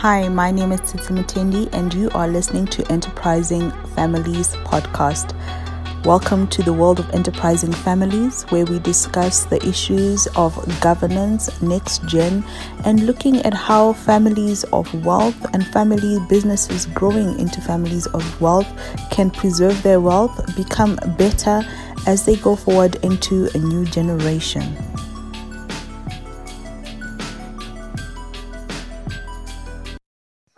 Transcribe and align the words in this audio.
Hi, 0.00 0.28
my 0.28 0.50
name 0.50 0.72
is 0.72 0.92
Titi 0.92 1.14
Mutendi, 1.14 1.72
and 1.72 1.92
you 1.94 2.10
are 2.10 2.28
listening 2.28 2.66
to 2.66 2.86
Enterprising 2.92 3.70
Families 3.94 4.54
podcast. 4.56 5.34
Welcome 6.04 6.48
to 6.48 6.62
the 6.62 6.72
world 6.74 7.00
of 7.00 7.08
enterprising 7.14 7.72
families, 7.72 8.42
where 8.50 8.66
we 8.66 8.78
discuss 8.78 9.46
the 9.46 9.56
issues 9.66 10.26
of 10.36 10.54
governance, 10.82 11.62
next 11.62 12.06
gen, 12.06 12.44
and 12.84 13.06
looking 13.06 13.38
at 13.38 13.54
how 13.54 13.94
families 13.94 14.64
of 14.64 14.92
wealth 15.02 15.46
and 15.54 15.66
family 15.68 16.18
businesses 16.28 16.84
growing 16.84 17.38
into 17.40 17.62
families 17.62 18.06
of 18.08 18.38
wealth 18.38 18.68
can 19.10 19.30
preserve 19.30 19.82
their 19.82 19.98
wealth, 19.98 20.54
become 20.56 20.96
better 21.16 21.62
as 22.06 22.26
they 22.26 22.36
go 22.36 22.54
forward 22.54 22.96
into 23.02 23.48
a 23.54 23.58
new 23.58 23.86
generation. 23.86 24.76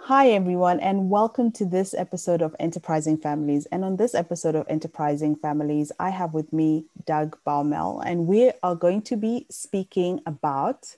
Hi, 0.09 0.31
everyone, 0.31 0.81
and 0.81 1.11
welcome 1.11 1.53
to 1.53 1.67
this 1.67 1.93
episode 1.93 2.41
of 2.41 2.57
Enterprising 2.59 3.19
Families. 3.19 3.67
And 3.67 3.85
on 3.85 3.99
this 3.99 4.15
episode 4.15 4.55
of 4.55 4.65
Enterprising 4.67 5.37
Families, 5.37 5.93
I 6.01 6.09
have 6.09 6.33
with 6.33 6.51
me 6.51 6.87
Doug 7.05 7.37
Baumoel, 7.47 8.03
and 8.07 8.27
we 8.27 8.51
are 8.63 8.75
going 8.75 9.03
to 9.03 9.17
be 9.19 9.45
speaking 9.51 10.23
about 10.25 10.97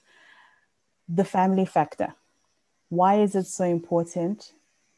the 1.09 1.25
family 1.25 1.67
factor. 1.67 2.15
Why 2.89 3.21
is 3.21 3.35
it 3.35 3.49
so 3.49 3.65
important? 3.65 4.53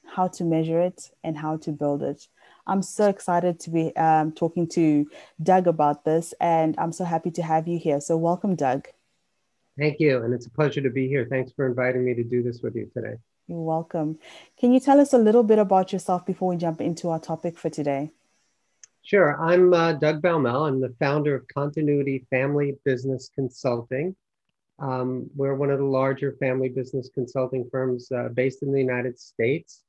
How 0.05 0.29
to 0.29 0.45
measure 0.45 0.83
it 0.83 1.11
and 1.25 1.39
how 1.39 1.57
to 1.65 1.73
build 1.73 2.03
it. 2.03 2.29
I'm 2.67 2.83
so 2.83 3.09
excited 3.09 3.61
to 3.61 3.71
be 3.71 3.97
um, 3.97 4.33
talking 4.33 4.69
to 4.77 5.09
Doug 5.43 5.67
about 5.67 6.05
this, 6.05 6.35
and 6.39 6.75
I'm 6.77 6.93
so 6.93 7.05
happy 7.05 7.31
to 7.31 7.43
have 7.43 7.67
you 7.67 7.79
here. 7.79 7.99
So, 7.99 8.19
welcome, 8.19 8.57
Doug. 8.57 8.89
Thank 9.79 10.01
you. 10.01 10.23
And 10.23 10.35
it's 10.35 10.45
a 10.45 10.51
pleasure 10.51 10.83
to 10.83 10.91
be 10.91 11.09
here. 11.09 11.27
Thanks 11.31 11.51
for 11.53 11.67
inviting 11.67 12.05
me 12.05 12.13
to 12.13 12.23
do 12.23 12.43
this 12.43 12.61
with 12.61 12.77
you 12.77 12.91
today. 12.93 13.15
You're 13.47 13.61
welcome. 13.61 14.19
Can 14.59 14.73
you 14.73 14.81
tell 14.81 15.01
us 15.01 15.13
a 15.13 15.19
little 15.19 15.43
bit 15.43 15.59
about 15.59 15.93
yourself 15.93 16.25
before 16.25 16.49
we 16.51 16.57
jump 16.57 16.81
into 16.81 17.11
our 17.11 17.19
topic 17.19 17.59
for 17.59 17.71
today? 17.71 18.11
Sure. 19.03 19.37
I'm 19.41 19.75
uh, 19.75 19.95
Doug 19.95 20.23
Baumoel. 20.23 20.69
I'm 20.69 20.81
the 20.81 20.95
founder 21.01 21.35
of 21.35 21.47
Continuity 21.49 22.25
Family 22.31 22.77
Business 22.85 23.29
Consulting. 23.35 24.15
Um, 24.79 25.29
we're 25.37 25.55
one 25.55 25.71
of 25.71 25.79
the 25.79 25.85
larger 25.85 26.37
family 26.39 26.69
business 26.69 27.11
consulting 27.13 27.69
firms 27.71 28.11
uh, 28.13 28.29
based 28.29 28.63
in 28.63 28.73
the 28.73 28.81
United 28.81 29.19
States. 29.19 29.83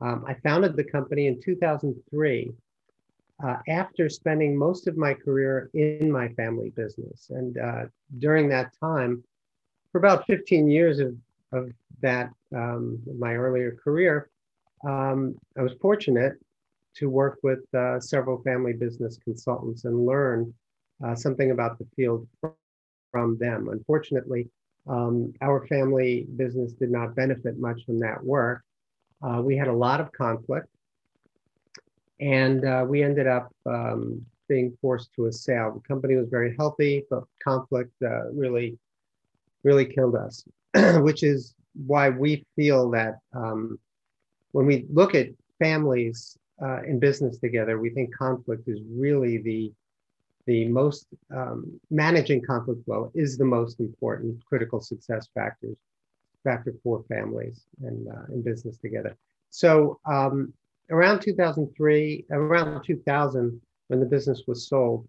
Um, 0.00 0.24
I 0.26 0.34
founded 0.34 0.76
the 0.76 0.84
company 0.84 1.26
in 1.26 1.40
2003 1.40 2.52
uh, 3.44 3.56
after 3.68 4.08
spending 4.08 4.56
most 4.56 4.86
of 4.86 4.96
my 4.96 5.14
career 5.14 5.70
in 5.74 6.10
my 6.10 6.28
family 6.30 6.70
business. 6.70 7.30
And 7.30 7.58
uh, 7.58 7.84
during 8.18 8.48
that 8.48 8.72
time, 8.80 9.22
for 9.90 9.98
about 9.98 10.26
15 10.26 10.68
years 10.68 10.98
of, 11.00 11.14
of 11.52 11.70
that, 12.00 12.30
um, 12.54 12.98
my 13.18 13.34
earlier 13.34 13.76
career, 13.82 14.30
um, 14.86 15.36
I 15.56 15.62
was 15.62 15.72
fortunate 15.80 16.34
to 16.96 17.08
work 17.08 17.38
with 17.42 17.60
uh, 17.74 18.00
several 18.00 18.42
family 18.42 18.72
business 18.72 19.18
consultants 19.24 19.84
and 19.84 20.06
learn 20.06 20.52
uh, 21.04 21.14
something 21.14 21.50
about 21.50 21.78
the 21.78 21.86
field 21.96 22.26
from 23.10 23.38
them. 23.38 23.68
Unfortunately, 23.70 24.48
um, 24.88 25.32
our 25.40 25.66
family 25.66 26.26
business 26.36 26.72
did 26.72 26.90
not 26.90 27.14
benefit 27.14 27.58
much 27.58 27.84
from 27.84 27.98
that 28.00 28.22
work. 28.22 28.62
Uh, 29.22 29.40
we 29.40 29.56
had 29.56 29.68
a 29.68 29.72
lot 29.72 30.00
of 30.00 30.10
conflict, 30.12 30.66
and 32.20 32.64
uh, 32.64 32.84
we 32.86 33.02
ended 33.02 33.26
up 33.26 33.52
um, 33.66 34.24
being 34.48 34.76
forced 34.80 35.12
to 35.14 35.26
a 35.26 35.32
sale. 35.32 35.72
The 35.72 35.88
company 35.88 36.16
was 36.16 36.28
very 36.28 36.56
healthy, 36.56 37.04
but 37.08 37.24
conflict 37.42 37.92
uh, 38.02 38.30
really, 38.32 38.76
really 39.62 39.86
killed 39.86 40.16
us, 40.16 40.44
which 40.96 41.22
is 41.22 41.54
why 41.74 42.08
we 42.10 42.44
feel 42.56 42.90
that 42.90 43.18
um, 43.34 43.78
when 44.52 44.66
we 44.66 44.86
look 44.92 45.14
at 45.14 45.28
families 45.58 46.36
uh, 46.62 46.82
in 46.82 46.98
business 46.98 47.38
together, 47.38 47.78
we 47.78 47.90
think 47.90 48.14
conflict 48.14 48.68
is 48.68 48.80
really 48.90 49.38
the 49.38 49.72
the 50.46 50.66
most 50.66 51.06
um, 51.30 51.80
managing 51.90 52.42
conflict 52.42 52.84
flow 52.84 53.12
is 53.14 53.38
the 53.38 53.44
most 53.44 53.78
important 53.78 54.44
critical 54.44 54.80
success 54.80 55.28
factors 55.32 55.76
factor 56.42 56.74
for 56.82 57.04
families 57.08 57.62
and 57.82 58.08
uh, 58.08 58.24
in 58.32 58.42
business 58.42 58.76
together. 58.78 59.16
So 59.50 60.00
um, 60.04 60.52
around 60.90 61.20
2003, 61.20 62.26
around 62.30 62.82
2000, 62.82 63.60
when 63.88 64.00
the 64.00 64.06
business 64.06 64.42
was 64.46 64.66
sold, 64.66 65.06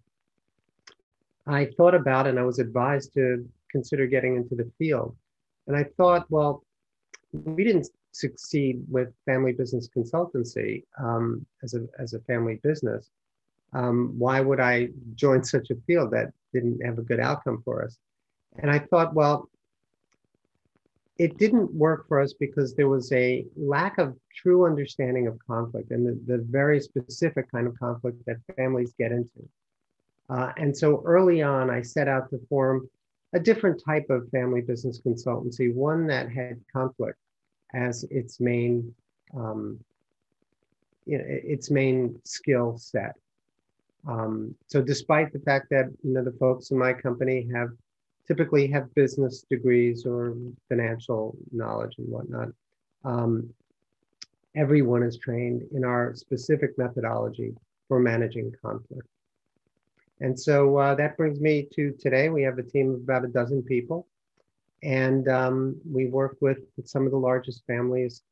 I 1.46 1.66
thought 1.76 1.94
about 1.94 2.26
and 2.26 2.38
I 2.38 2.42
was 2.42 2.58
advised 2.58 3.12
to 3.14 3.46
consider 3.70 4.06
getting 4.06 4.36
into 4.36 4.54
the 4.54 4.70
field. 4.78 5.16
And 5.66 5.76
I 5.76 5.84
thought, 5.96 6.30
well, 6.30 6.64
we 7.32 7.64
didn't 7.64 7.88
succeed 8.12 8.84
with 8.88 9.12
family 9.24 9.52
business 9.52 9.88
consultancy 9.94 10.84
um, 10.98 11.44
as, 11.62 11.74
a, 11.74 11.86
as 11.98 12.14
a 12.14 12.20
family 12.20 12.60
business. 12.62 13.10
Um, 13.72 14.14
why 14.16 14.40
would 14.40 14.60
I 14.60 14.90
join 15.14 15.42
such 15.54 15.70
a 15.70 15.76
field 15.86 16.12
that 16.12 16.32
didn't 16.52 16.84
have 16.84 16.98
a 16.98 17.02
good 17.02 17.20
outcome 17.20 17.62
for 17.64 17.84
us? 17.84 17.98
And 18.58 18.70
I 18.70 18.78
thought, 18.78 19.14
well, 19.14 19.48
it 21.18 21.38
didn't 21.38 21.72
work 21.72 22.08
for 22.08 22.20
us 22.20 22.32
because 22.32 22.74
there 22.74 22.88
was 22.88 23.12
a 23.12 23.46
lack 23.56 23.98
of 23.98 24.16
true 24.34 24.66
understanding 24.66 25.26
of 25.28 25.38
conflict 25.46 25.90
and 25.92 26.06
the, 26.06 26.20
the 26.26 26.42
very 26.42 26.80
specific 26.80 27.50
kind 27.50 27.66
of 27.66 27.78
conflict 27.78 28.24
that 28.26 28.36
families 28.56 28.94
get 28.98 29.12
into. 29.12 29.48
Uh, 30.28 30.52
and 30.56 30.76
so 30.76 31.02
early 31.04 31.42
on, 31.42 31.70
I 31.70 31.82
set 31.82 32.08
out 32.08 32.30
to 32.30 32.40
form 32.48 32.88
a 33.34 33.40
different 33.40 33.82
type 33.84 34.06
of 34.10 34.28
family 34.30 34.60
business 34.60 35.00
consultancy, 35.04 35.72
one 35.74 36.06
that 36.06 36.30
had 36.30 36.60
conflict 36.72 37.18
as 37.74 38.04
its 38.10 38.40
main 38.40 38.94
um, 39.36 39.78
you 41.06 41.18
know, 41.18 41.24
its 41.26 41.70
main 41.70 42.18
skill 42.24 42.78
set. 42.78 43.14
Um, 44.08 44.54
so 44.66 44.80
despite 44.80 45.32
the 45.32 45.40
fact 45.40 45.68
that 45.70 45.86
you 46.02 46.14
know 46.14 46.24
the 46.24 46.32
folks 46.32 46.70
in 46.70 46.78
my 46.78 46.92
company 46.92 47.48
have 47.52 47.70
typically 48.26 48.66
have 48.68 48.94
business 48.94 49.44
degrees 49.50 50.06
or 50.06 50.36
financial 50.68 51.36
knowledge 51.52 51.94
and 51.98 52.08
whatnot. 52.08 52.48
Um, 53.04 53.52
everyone 54.56 55.02
is 55.02 55.18
trained 55.18 55.62
in 55.72 55.84
our 55.84 56.14
specific 56.14 56.78
methodology 56.78 57.54
for 57.88 57.98
managing 57.98 58.52
conflict. 58.62 59.06
And 60.24 60.40
so 60.40 60.78
uh, 60.78 60.94
that 60.94 61.18
brings 61.18 61.38
me 61.38 61.68
to 61.74 61.92
today. 62.00 62.30
We 62.30 62.44
have 62.44 62.56
a 62.56 62.62
team 62.62 62.94
of 62.94 63.00
about 63.02 63.26
a 63.26 63.28
dozen 63.28 63.62
people, 63.62 64.06
and 64.82 65.28
um, 65.28 65.76
we 65.84 66.06
work 66.06 66.38
with 66.40 66.60
some 66.82 67.04
of 67.04 67.10
the 67.10 67.18
largest 67.18 67.62
families 67.66 68.22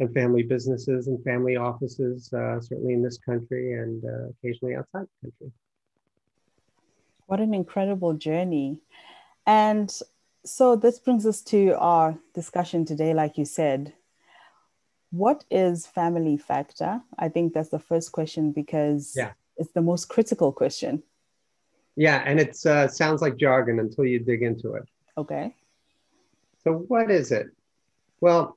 and 0.00 0.08
family 0.14 0.42
businesses 0.42 1.06
and 1.06 1.22
family 1.24 1.56
offices, 1.56 2.32
uh, 2.32 2.58
certainly 2.62 2.94
in 2.94 3.02
this 3.02 3.18
country 3.18 3.74
and 3.74 4.02
uh, 4.06 4.28
occasionally 4.30 4.74
outside 4.74 5.06
the 5.22 5.28
country. 5.28 5.52
What 7.26 7.40
an 7.40 7.52
incredible 7.52 8.14
journey. 8.14 8.78
And 9.46 9.94
so 10.46 10.76
this 10.76 10.98
brings 10.98 11.26
us 11.26 11.42
to 11.42 11.76
our 11.78 12.18
discussion 12.34 12.86
today, 12.86 13.12
like 13.12 13.36
you 13.36 13.44
said. 13.44 13.92
What 15.10 15.44
is 15.50 15.86
family 15.86 16.38
factor? 16.38 17.02
I 17.18 17.28
think 17.28 17.52
that's 17.52 17.68
the 17.68 17.78
first 17.78 18.12
question 18.12 18.52
because 18.52 19.12
yeah. 19.14 19.32
it's 19.58 19.72
the 19.72 19.82
most 19.82 20.08
critical 20.08 20.52
question. 20.52 21.02
Yeah, 21.98 22.22
and 22.24 22.38
it 22.38 22.64
uh, 22.64 22.86
sounds 22.86 23.22
like 23.22 23.36
jargon 23.36 23.80
until 23.80 24.04
you 24.04 24.20
dig 24.20 24.44
into 24.44 24.74
it. 24.74 24.84
Okay. 25.16 25.52
So, 26.62 26.84
what 26.86 27.10
is 27.10 27.32
it? 27.32 27.48
Well, 28.20 28.56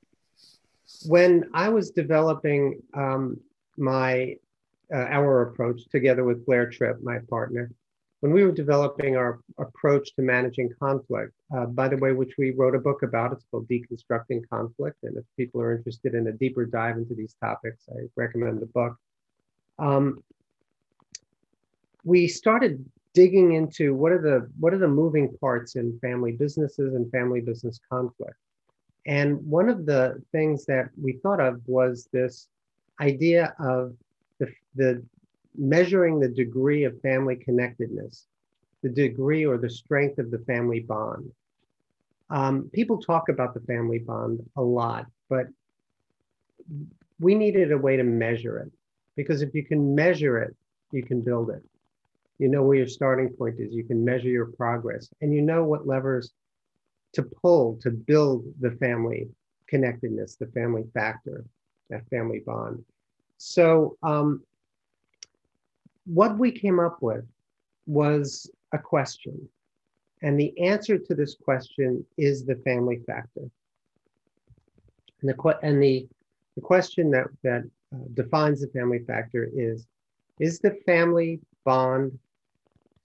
when 1.07 1.49
I 1.51 1.69
was 1.69 1.89
developing 1.89 2.83
um, 2.93 3.39
my 3.77 4.35
uh, 4.93 5.07
our 5.09 5.41
approach 5.41 5.89
together 5.89 6.23
with 6.23 6.45
Blair 6.45 6.69
Trippe, 6.69 7.01
my 7.01 7.17
partner, 7.31 7.71
when 8.19 8.31
we 8.31 8.43
were 8.43 8.51
developing 8.51 9.17
our 9.17 9.39
approach 9.57 10.13
to 10.17 10.21
managing 10.21 10.69
conflict, 10.79 11.33
uh, 11.51 11.65
by 11.65 11.87
the 11.87 11.97
way, 11.97 12.11
which 12.11 12.33
we 12.37 12.51
wrote 12.51 12.75
a 12.75 12.79
book 12.79 13.01
about, 13.01 13.31
it's 13.31 13.45
called 13.49 13.67
Deconstructing 13.67 14.47
Conflict. 14.51 14.97
And 15.01 15.17
if 15.17 15.23
people 15.35 15.61
are 15.61 15.75
interested 15.75 16.13
in 16.13 16.27
a 16.27 16.31
deeper 16.31 16.65
dive 16.67 16.97
into 16.97 17.15
these 17.15 17.33
topics, 17.41 17.85
I 17.89 18.01
recommend 18.15 18.59
the 18.61 18.67
book. 18.67 18.97
Um, 19.79 20.23
we 22.03 22.27
started 22.27 22.85
digging 23.13 23.53
into 23.53 23.93
what 23.93 24.11
are 24.11 24.21
the 24.21 24.49
what 24.59 24.73
are 24.73 24.77
the 24.77 24.87
moving 24.87 25.35
parts 25.39 25.75
in 25.75 25.99
family 25.99 26.31
businesses 26.31 26.95
and 26.95 27.11
family 27.11 27.41
business 27.41 27.79
conflict. 27.89 28.37
And 29.05 29.45
one 29.45 29.69
of 29.69 29.85
the 29.85 30.21
things 30.31 30.65
that 30.65 30.89
we 31.01 31.13
thought 31.13 31.39
of 31.39 31.61
was 31.67 32.07
this 32.13 32.47
idea 32.99 33.55
of 33.59 33.95
the, 34.39 34.47
the 34.75 35.03
measuring 35.57 36.19
the 36.19 36.27
degree 36.27 36.83
of 36.83 37.01
family 37.01 37.35
connectedness, 37.35 38.27
the 38.83 38.89
degree 38.89 39.45
or 39.45 39.57
the 39.57 39.69
strength 39.69 40.19
of 40.19 40.29
the 40.29 40.39
family 40.39 40.81
bond. 40.81 41.31
Um, 42.29 42.69
people 42.71 43.01
talk 43.01 43.29
about 43.29 43.53
the 43.53 43.59
family 43.61 43.99
bond 43.99 44.47
a 44.55 44.61
lot, 44.61 45.07
but 45.29 45.47
we 47.19 47.35
needed 47.35 47.71
a 47.71 47.77
way 47.77 47.97
to 47.97 48.03
measure 48.03 48.59
it 48.59 48.71
because 49.15 49.41
if 49.41 49.53
you 49.53 49.65
can 49.65 49.93
measure 49.95 50.37
it, 50.37 50.55
you 50.91 51.03
can 51.03 51.21
build 51.21 51.49
it. 51.49 51.63
You 52.41 52.47
know 52.47 52.63
where 52.63 52.77
your 52.77 52.87
starting 52.87 53.29
point 53.29 53.59
is, 53.59 53.71
you 53.71 53.83
can 53.83 54.03
measure 54.03 54.27
your 54.27 54.47
progress, 54.47 55.13
and 55.21 55.31
you 55.31 55.43
know 55.43 55.63
what 55.63 55.85
levers 55.85 56.33
to 57.13 57.21
pull 57.21 57.77
to 57.83 57.91
build 57.91 58.45
the 58.59 58.71
family 58.71 59.27
connectedness, 59.67 60.37
the 60.37 60.47
family 60.47 60.85
factor, 60.91 61.45
that 61.91 62.09
family 62.09 62.39
bond. 62.39 62.83
So, 63.37 63.95
um, 64.01 64.41
what 66.05 66.39
we 66.39 66.51
came 66.51 66.79
up 66.79 66.97
with 66.99 67.23
was 67.85 68.49
a 68.71 68.79
question. 68.79 69.47
And 70.23 70.39
the 70.39 70.51
answer 70.59 70.97
to 70.97 71.13
this 71.13 71.35
question 71.35 72.03
is 72.17 72.43
the 72.43 72.55
family 72.65 73.01
factor. 73.05 73.45
And 75.21 75.29
the, 75.29 75.59
and 75.61 75.81
the, 75.81 76.07
the 76.55 76.61
question 76.61 77.11
that, 77.11 77.27
that 77.43 77.69
uh, 77.93 77.97
defines 78.15 78.61
the 78.61 78.67
family 78.69 79.01
factor 79.05 79.47
is 79.53 79.85
Is 80.39 80.59
the 80.59 80.75
family 80.87 81.39
bond 81.65 82.17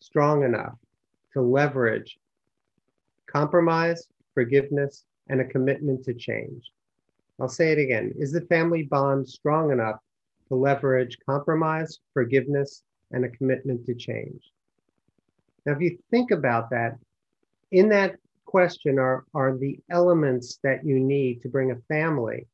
strong 0.00 0.44
enough 0.44 0.74
to 1.32 1.40
leverage 1.40 2.18
compromise, 3.26 4.06
forgiveness, 4.34 5.04
and 5.28 5.40
a 5.40 5.44
commitment 5.44 6.04
to 6.04 6.14
change? 6.14 6.70
I'll 7.40 7.48
say 7.48 7.72
it 7.72 7.78
again. 7.78 8.12
Is 8.16 8.32
the 8.32 8.40
family 8.42 8.84
bond 8.84 9.28
strong 9.28 9.70
enough 9.70 10.00
to 10.48 10.54
leverage 10.54 11.18
compromise, 11.26 11.98
forgiveness, 12.14 12.82
and 13.12 13.24
a 13.24 13.28
commitment 13.28 13.84
to 13.86 13.94
change? 13.94 14.42
Now, 15.64 15.72
if 15.72 15.80
you 15.80 15.98
think 16.10 16.30
about 16.30 16.70
that, 16.70 16.96
in 17.72 17.88
that 17.90 18.16
question 18.44 18.98
are, 18.98 19.24
are 19.34 19.56
the 19.56 19.78
elements 19.90 20.58
that 20.62 20.84
you 20.84 20.98
need 20.98 21.42
to 21.42 21.48
bring 21.48 21.72
a 21.72 21.82
family 21.88 22.46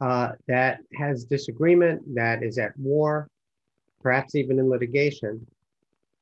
uh, 0.00 0.32
that 0.46 0.80
has 0.94 1.24
disagreement, 1.24 2.02
that 2.14 2.42
is 2.42 2.58
at 2.58 2.78
war, 2.78 3.28
perhaps 4.00 4.34
even 4.34 4.58
in 4.58 4.68
litigation. 4.70 5.44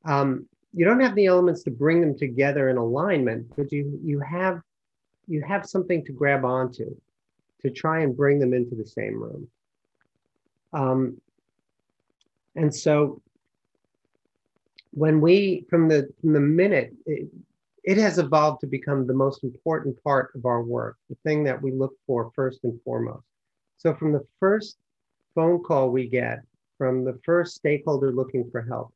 Um, 0.07 0.49
you 0.73 0.85
don't 0.85 1.01
have 1.01 1.15
the 1.15 1.27
elements 1.27 1.63
to 1.65 1.71
bring 1.71 2.01
them 2.01 2.17
together 2.17 2.69
in 2.69 2.77
alignment, 2.77 3.47
but 3.57 3.73
you 3.73 3.99
you 4.03 4.21
have 4.21 4.61
you 5.27 5.43
have 5.43 5.67
something 5.67 6.05
to 6.05 6.13
grab 6.13 6.45
onto 6.45 6.95
to 7.63 7.71
try 7.71 8.01
and 8.01 8.17
bring 8.17 8.39
them 8.39 8.55
into 8.55 8.75
the 8.75 8.87
same 8.87 9.21
room. 9.21 9.49
Um, 10.73 11.21
and 12.55 12.75
so 12.75 13.21
when 14.93 15.21
we 15.21 15.67
from 15.69 15.89
the 15.89 16.09
from 16.21 16.33
the 16.33 16.41
minute 16.41 16.95
it, 17.07 17.29
it 17.85 17.99
has 17.99 18.19
evolved 18.19 18.61
to 18.61 18.67
become 18.67 19.07
the 19.07 19.15
most 19.15 19.45
important 19.45 20.03
part 20.03 20.33
of 20.35 20.45
our 20.45 20.63
work, 20.63 20.97
the 21.09 21.17
thing 21.25 21.45
that 21.45 21.61
we 21.61 21.73
look 21.73 21.95
for 22.07 22.31
first 22.35 22.61
and 22.65 22.79
foremost. 22.83 23.25
So 23.79 23.95
from 23.95 24.13
the 24.13 24.27
first 24.41 24.77
phone 25.35 25.63
call 25.63 25.91
we 25.91 26.09
get 26.09 26.41
from 26.79 27.05
the 27.05 27.19
first 27.25 27.55
stakeholder 27.55 28.13
looking 28.13 28.51
for 28.51 28.61
help, 28.63 28.93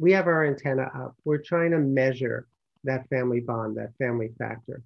we 0.00 0.12
have 0.12 0.26
our 0.26 0.46
antenna 0.46 0.90
up. 0.94 1.14
We're 1.24 1.42
trying 1.42 1.72
to 1.72 1.78
measure 1.78 2.46
that 2.84 3.06
family 3.10 3.40
bond, 3.40 3.76
that 3.76 3.94
family 3.98 4.30
factor. 4.38 4.82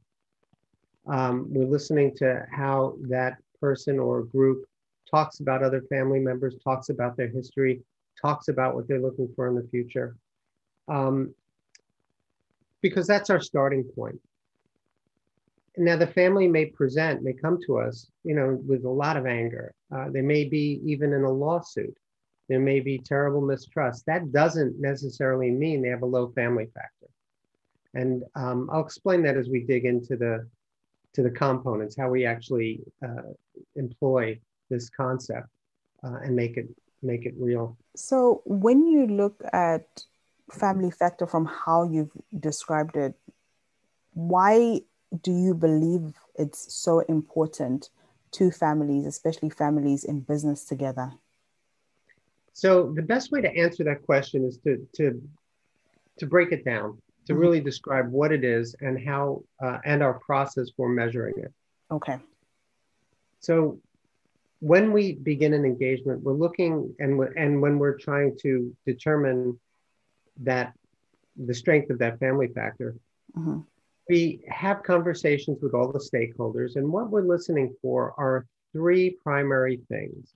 Um, 1.06 1.46
we're 1.48 1.66
listening 1.66 2.16
to 2.16 2.44
how 2.50 2.96
that 3.02 3.36
person 3.60 4.00
or 4.00 4.24
group 4.24 4.64
talks 5.08 5.38
about 5.38 5.62
other 5.62 5.82
family 5.82 6.18
members, 6.18 6.56
talks 6.64 6.88
about 6.88 7.16
their 7.16 7.28
history, 7.28 7.80
talks 8.20 8.48
about 8.48 8.74
what 8.74 8.88
they're 8.88 9.00
looking 9.00 9.32
for 9.36 9.46
in 9.46 9.54
the 9.54 9.68
future. 9.70 10.16
Um, 10.88 11.32
because 12.82 13.06
that's 13.06 13.30
our 13.30 13.40
starting 13.40 13.84
point. 13.84 14.20
Now, 15.76 15.96
the 15.96 16.08
family 16.08 16.48
may 16.48 16.66
present, 16.66 17.22
may 17.22 17.34
come 17.34 17.58
to 17.66 17.78
us, 17.78 18.10
you 18.24 18.34
know, 18.34 18.60
with 18.66 18.84
a 18.84 18.90
lot 18.90 19.16
of 19.16 19.26
anger. 19.26 19.72
Uh, 19.94 20.10
they 20.10 20.22
may 20.22 20.44
be 20.44 20.80
even 20.84 21.12
in 21.12 21.22
a 21.22 21.30
lawsuit. 21.30 21.96
There 22.48 22.60
may 22.60 22.80
be 22.80 22.98
terrible 22.98 23.40
mistrust. 23.40 24.04
That 24.06 24.32
doesn't 24.32 24.80
necessarily 24.80 25.50
mean 25.50 25.82
they 25.82 25.88
have 25.88 26.02
a 26.02 26.06
low 26.06 26.28
family 26.32 26.66
factor. 26.74 27.08
And 27.94 28.24
um, 28.34 28.68
I'll 28.72 28.84
explain 28.84 29.22
that 29.22 29.36
as 29.36 29.48
we 29.48 29.60
dig 29.60 29.84
into 29.84 30.16
the 30.16 30.46
to 31.14 31.22
the 31.22 31.30
components, 31.30 31.96
how 31.96 32.10
we 32.10 32.26
actually 32.26 32.80
uh, 33.02 33.30
employ 33.76 34.38
this 34.68 34.90
concept 34.90 35.48
uh, 36.02 36.18
and 36.24 36.34
make 36.34 36.56
it 36.56 36.68
make 37.02 37.24
it 37.24 37.34
real. 37.38 37.76
So 37.94 38.42
when 38.44 38.86
you 38.86 39.06
look 39.06 39.40
at 39.52 40.04
family 40.50 40.90
factor 40.90 41.26
from 41.26 41.46
how 41.46 41.88
you've 41.88 42.10
described 42.40 42.96
it, 42.96 43.14
why 44.12 44.80
do 45.22 45.32
you 45.32 45.54
believe 45.54 46.14
it's 46.34 46.74
so 46.74 47.00
important 47.00 47.90
to 48.32 48.50
families, 48.50 49.06
especially 49.06 49.50
families 49.50 50.02
in 50.04 50.20
business 50.20 50.64
together? 50.64 51.12
So 52.54 52.92
the 52.94 53.02
best 53.02 53.32
way 53.32 53.40
to 53.40 53.54
answer 53.54 53.84
that 53.84 54.06
question 54.06 54.44
is 54.44 54.58
to 54.58 54.88
to 54.94 55.20
to 56.18 56.26
break 56.26 56.52
it 56.52 56.64
down, 56.64 56.96
to 57.26 57.32
mm-hmm. 57.32 57.42
really 57.42 57.60
describe 57.60 58.08
what 58.10 58.32
it 58.32 58.44
is 58.44 58.76
and 58.80 59.04
how 59.04 59.42
uh, 59.62 59.78
and 59.84 60.02
our 60.02 60.14
process 60.20 60.70
for 60.76 60.88
measuring 60.88 61.34
it. 61.36 61.52
Okay. 61.90 62.18
So 63.40 63.80
when 64.60 64.92
we 64.92 65.14
begin 65.14 65.52
an 65.52 65.64
engagement, 65.64 66.22
we're 66.22 66.32
looking 66.32 66.94
and 67.00 67.20
and 67.36 67.60
when 67.60 67.78
we're 67.78 67.98
trying 67.98 68.38
to 68.42 68.74
determine 68.86 69.58
that 70.40 70.74
the 71.36 71.54
strength 71.54 71.90
of 71.90 71.98
that 71.98 72.20
family 72.20 72.46
factor, 72.46 72.94
mm-hmm. 73.36 73.58
we 74.08 74.44
have 74.48 74.84
conversations 74.84 75.58
with 75.60 75.74
all 75.74 75.90
the 75.90 75.98
stakeholders, 75.98 76.76
and 76.76 76.88
what 76.88 77.10
we're 77.10 77.22
listening 77.22 77.74
for 77.82 78.14
are 78.16 78.46
three 78.72 79.10
primary 79.24 79.80
things. 79.88 80.34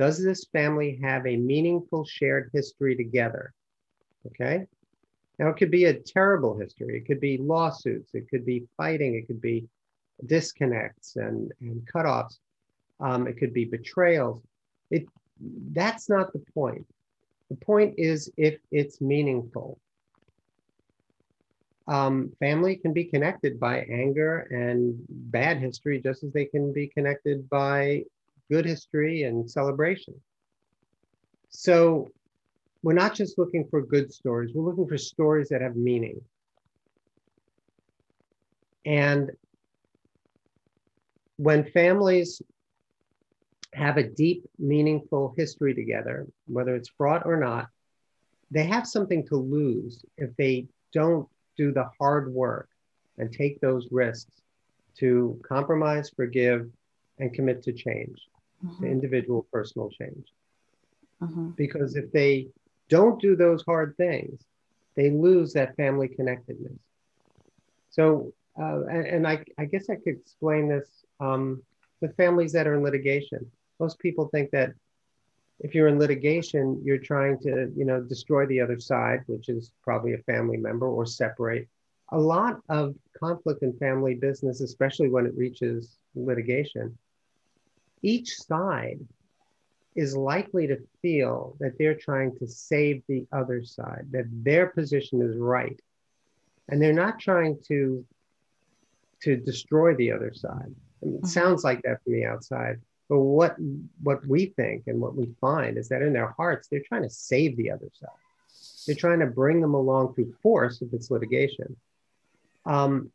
Does 0.00 0.24
this 0.24 0.46
family 0.46 0.98
have 1.02 1.26
a 1.26 1.36
meaningful 1.36 2.06
shared 2.06 2.48
history 2.54 2.96
together? 2.96 3.52
Okay. 4.28 4.64
Now, 5.38 5.50
it 5.50 5.58
could 5.58 5.70
be 5.70 5.84
a 5.84 6.00
terrible 6.00 6.58
history. 6.58 6.96
It 6.96 7.06
could 7.06 7.20
be 7.20 7.36
lawsuits. 7.36 8.14
It 8.14 8.26
could 8.30 8.46
be 8.46 8.66
fighting. 8.78 9.14
It 9.14 9.26
could 9.26 9.42
be 9.42 9.68
disconnects 10.24 11.16
and, 11.16 11.52
and 11.60 11.86
cutoffs. 11.86 12.38
Um, 12.98 13.26
it 13.26 13.36
could 13.36 13.52
be 13.52 13.66
betrayals. 13.66 14.42
It, 14.90 15.06
that's 15.72 16.08
not 16.08 16.32
the 16.32 16.42
point. 16.54 16.86
The 17.50 17.56
point 17.56 17.96
is 17.98 18.32
if 18.38 18.58
it's 18.70 19.02
meaningful. 19.02 19.78
Um, 21.88 22.32
family 22.38 22.76
can 22.76 22.94
be 22.94 23.04
connected 23.04 23.60
by 23.60 23.80
anger 23.80 24.48
and 24.50 24.98
bad 25.10 25.58
history, 25.58 26.00
just 26.00 26.24
as 26.24 26.32
they 26.32 26.46
can 26.46 26.72
be 26.72 26.88
connected 26.88 27.50
by 27.50 28.04
good 28.50 28.64
history 28.64 29.22
and 29.22 29.50
celebration. 29.50 30.14
So 31.50 32.08
we're 32.82 32.92
not 32.94 33.14
just 33.14 33.38
looking 33.38 33.66
for 33.70 33.82
good 33.82 34.12
stories, 34.12 34.52
we're 34.54 34.64
looking 34.64 34.88
for 34.88 34.98
stories 34.98 35.48
that 35.48 35.62
have 35.62 35.76
meaning. 35.76 36.20
And 38.84 39.30
when 41.36 41.64
families 41.70 42.42
have 43.72 43.96
a 43.98 44.02
deep, 44.02 44.44
meaningful 44.58 45.34
history 45.36 45.74
together, 45.74 46.26
whether 46.46 46.74
it's 46.74 46.88
fraught 46.88 47.24
or 47.24 47.36
not, 47.36 47.68
they 48.50 48.64
have 48.64 48.86
something 48.86 49.26
to 49.28 49.36
lose 49.36 50.04
if 50.18 50.34
they 50.36 50.66
don't 50.92 51.28
do 51.56 51.72
the 51.72 51.88
hard 51.98 52.32
work 52.32 52.68
and 53.18 53.32
take 53.32 53.60
those 53.60 53.86
risks 53.90 54.42
to 54.98 55.40
compromise, 55.46 56.10
forgive, 56.10 56.68
and 57.18 57.32
commit 57.32 57.62
to 57.62 57.72
change, 57.72 58.18
mm-hmm. 58.64 58.82
to 58.82 58.90
individual 58.90 59.46
personal 59.52 59.90
change. 59.90 60.26
Mm-hmm. 61.22 61.50
Because 61.50 61.96
if 61.96 62.10
they 62.12 62.48
don't 62.88 63.20
do 63.20 63.36
those 63.36 63.62
hard 63.62 63.96
things, 63.96 64.40
they 64.96 65.10
lose 65.10 65.52
that 65.52 65.76
family 65.76 66.08
connectedness. 66.08 66.78
So, 67.90 68.32
uh, 68.60 68.84
and, 68.84 69.06
and 69.06 69.26
I, 69.26 69.44
I, 69.58 69.64
guess 69.64 69.90
I 69.90 69.96
could 69.96 70.16
explain 70.16 70.68
this 70.68 70.88
um, 71.20 71.62
with 72.00 72.16
families 72.16 72.52
that 72.52 72.66
are 72.66 72.74
in 72.74 72.82
litigation 72.82 73.50
most 73.80 73.98
people 73.98 74.28
think 74.28 74.50
that 74.50 74.74
if 75.58 75.74
you're 75.74 75.88
in 75.88 75.98
litigation, 75.98 76.80
you're 76.84 76.98
trying 76.98 77.38
to, 77.40 77.72
you 77.74 77.84
know, 77.84 78.00
destroy 78.00 78.46
the 78.46 78.60
other 78.60 78.78
side, 78.78 79.22
which 79.26 79.48
is 79.48 79.72
probably 79.82 80.12
a 80.12 80.18
family 80.18 80.56
member, 80.56 80.86
or 80.86 81.04
separate. 81.04 81.68
A 82.10 82.18
lot 82.18 82.60
of 82.68 82.94
conflict 83.18 83.62
in 83.62 83.72
family 83.78 84.14
business, 84.14 84.60
especially 84.60 85.08
when 85.08 85.26
it 85.26 85.36
reaches 85.36 85.98
litigation, 86.14 86.96
each 88.02 88.36
side 88.36 89.00
is 89.94 90.16
likely 90.16 90.66
to 90.68 90.78
feel 91.02 91.56
that 91.60 91.76
they're 91.78 91.94
trying 91.94 92.36
to 92.38 92.46
save 92.46 93.02
the 93.08 93.26
other 93.32 93.64
side, 93.64 94.06
that 94.12 94.24
their 94.44 94.66
position 94.66 95.20
is 95.20 95.36
right. 95.36 95.80
And 96.68 96.80
they're 96.80 96.92
not 96.92 97.18
trying 97.18 97.58
to, 97.68 98.04
to 99.22 99.36
destroy 99.36 99.94
the 99.94 100.12
other 100.12 100.32
side. 100.32 100.72
I 101.02 101.06
mean, 101.06 101.14
it 101.16 101.22
mm-hmm. 101.22 101.26
sounds 101.26 101.64
like 101.64 101.82
that 101.82 102.02
from 102.04 102.12
the 102.12 102.24
outside. 102.24 102.80
But 103.08 103.18
what 103.18 103.56
what 104.04 104.24
we 104.24 104.46
think 104.46 104.84
and 104.86 105.00
what 105.00 105.16
we 105.16 105.34
find 105.40 105.76
is 105.76 105.88
that 105.88 106.00
in 106.00 106.12
their 106.12 106.32
hearts, 106.36 106.68
they're 106.68 106.84
trying 106.86 107.02
to 107.02 107.10
save 107.10 107.56
the 107.56 107.72
other 107.72 107.88
side. 108.00 108.08
They're 108.86 108.94
trying 108.94 109.18
to 109.18 109.26
bring 109.26 109.60
them 109.60 109.74
along 109.74 110.14
through 110.14 110.32
force 110.40 110.80
if 110.80 110.92
it's 110.92 111.10
litigation. 111.10 111.76
Um, 112.64 113.10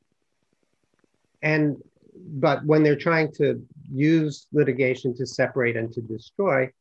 and 1.41 1.81
but 2.15 2.65
when 2.65 2.83
they're 2.83 2.97
trying 2.97 3.31
to 3.33 3.65
use 3.91 4.47
litigation 4.51 5.15
to 5.15 5.25
separate 5.25 5.75
and 5.77 5.91
to 5.93 6.01
destroy, 6.01 6.71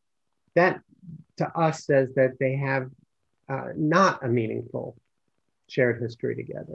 that 0.54 0.80
to 1.36 1.48
us 1.58 1.84
says 1.84 2.14
that 2.14 2.38
they 2.38 2.56
have 2.56 2.90
uh, 3.48 3.68
not 3.76 4.24
a 4.24 4.28
meaningful 4.28 4.96
shared 5.68 6.00
history 6.00 6.34
together. 6.34 6.74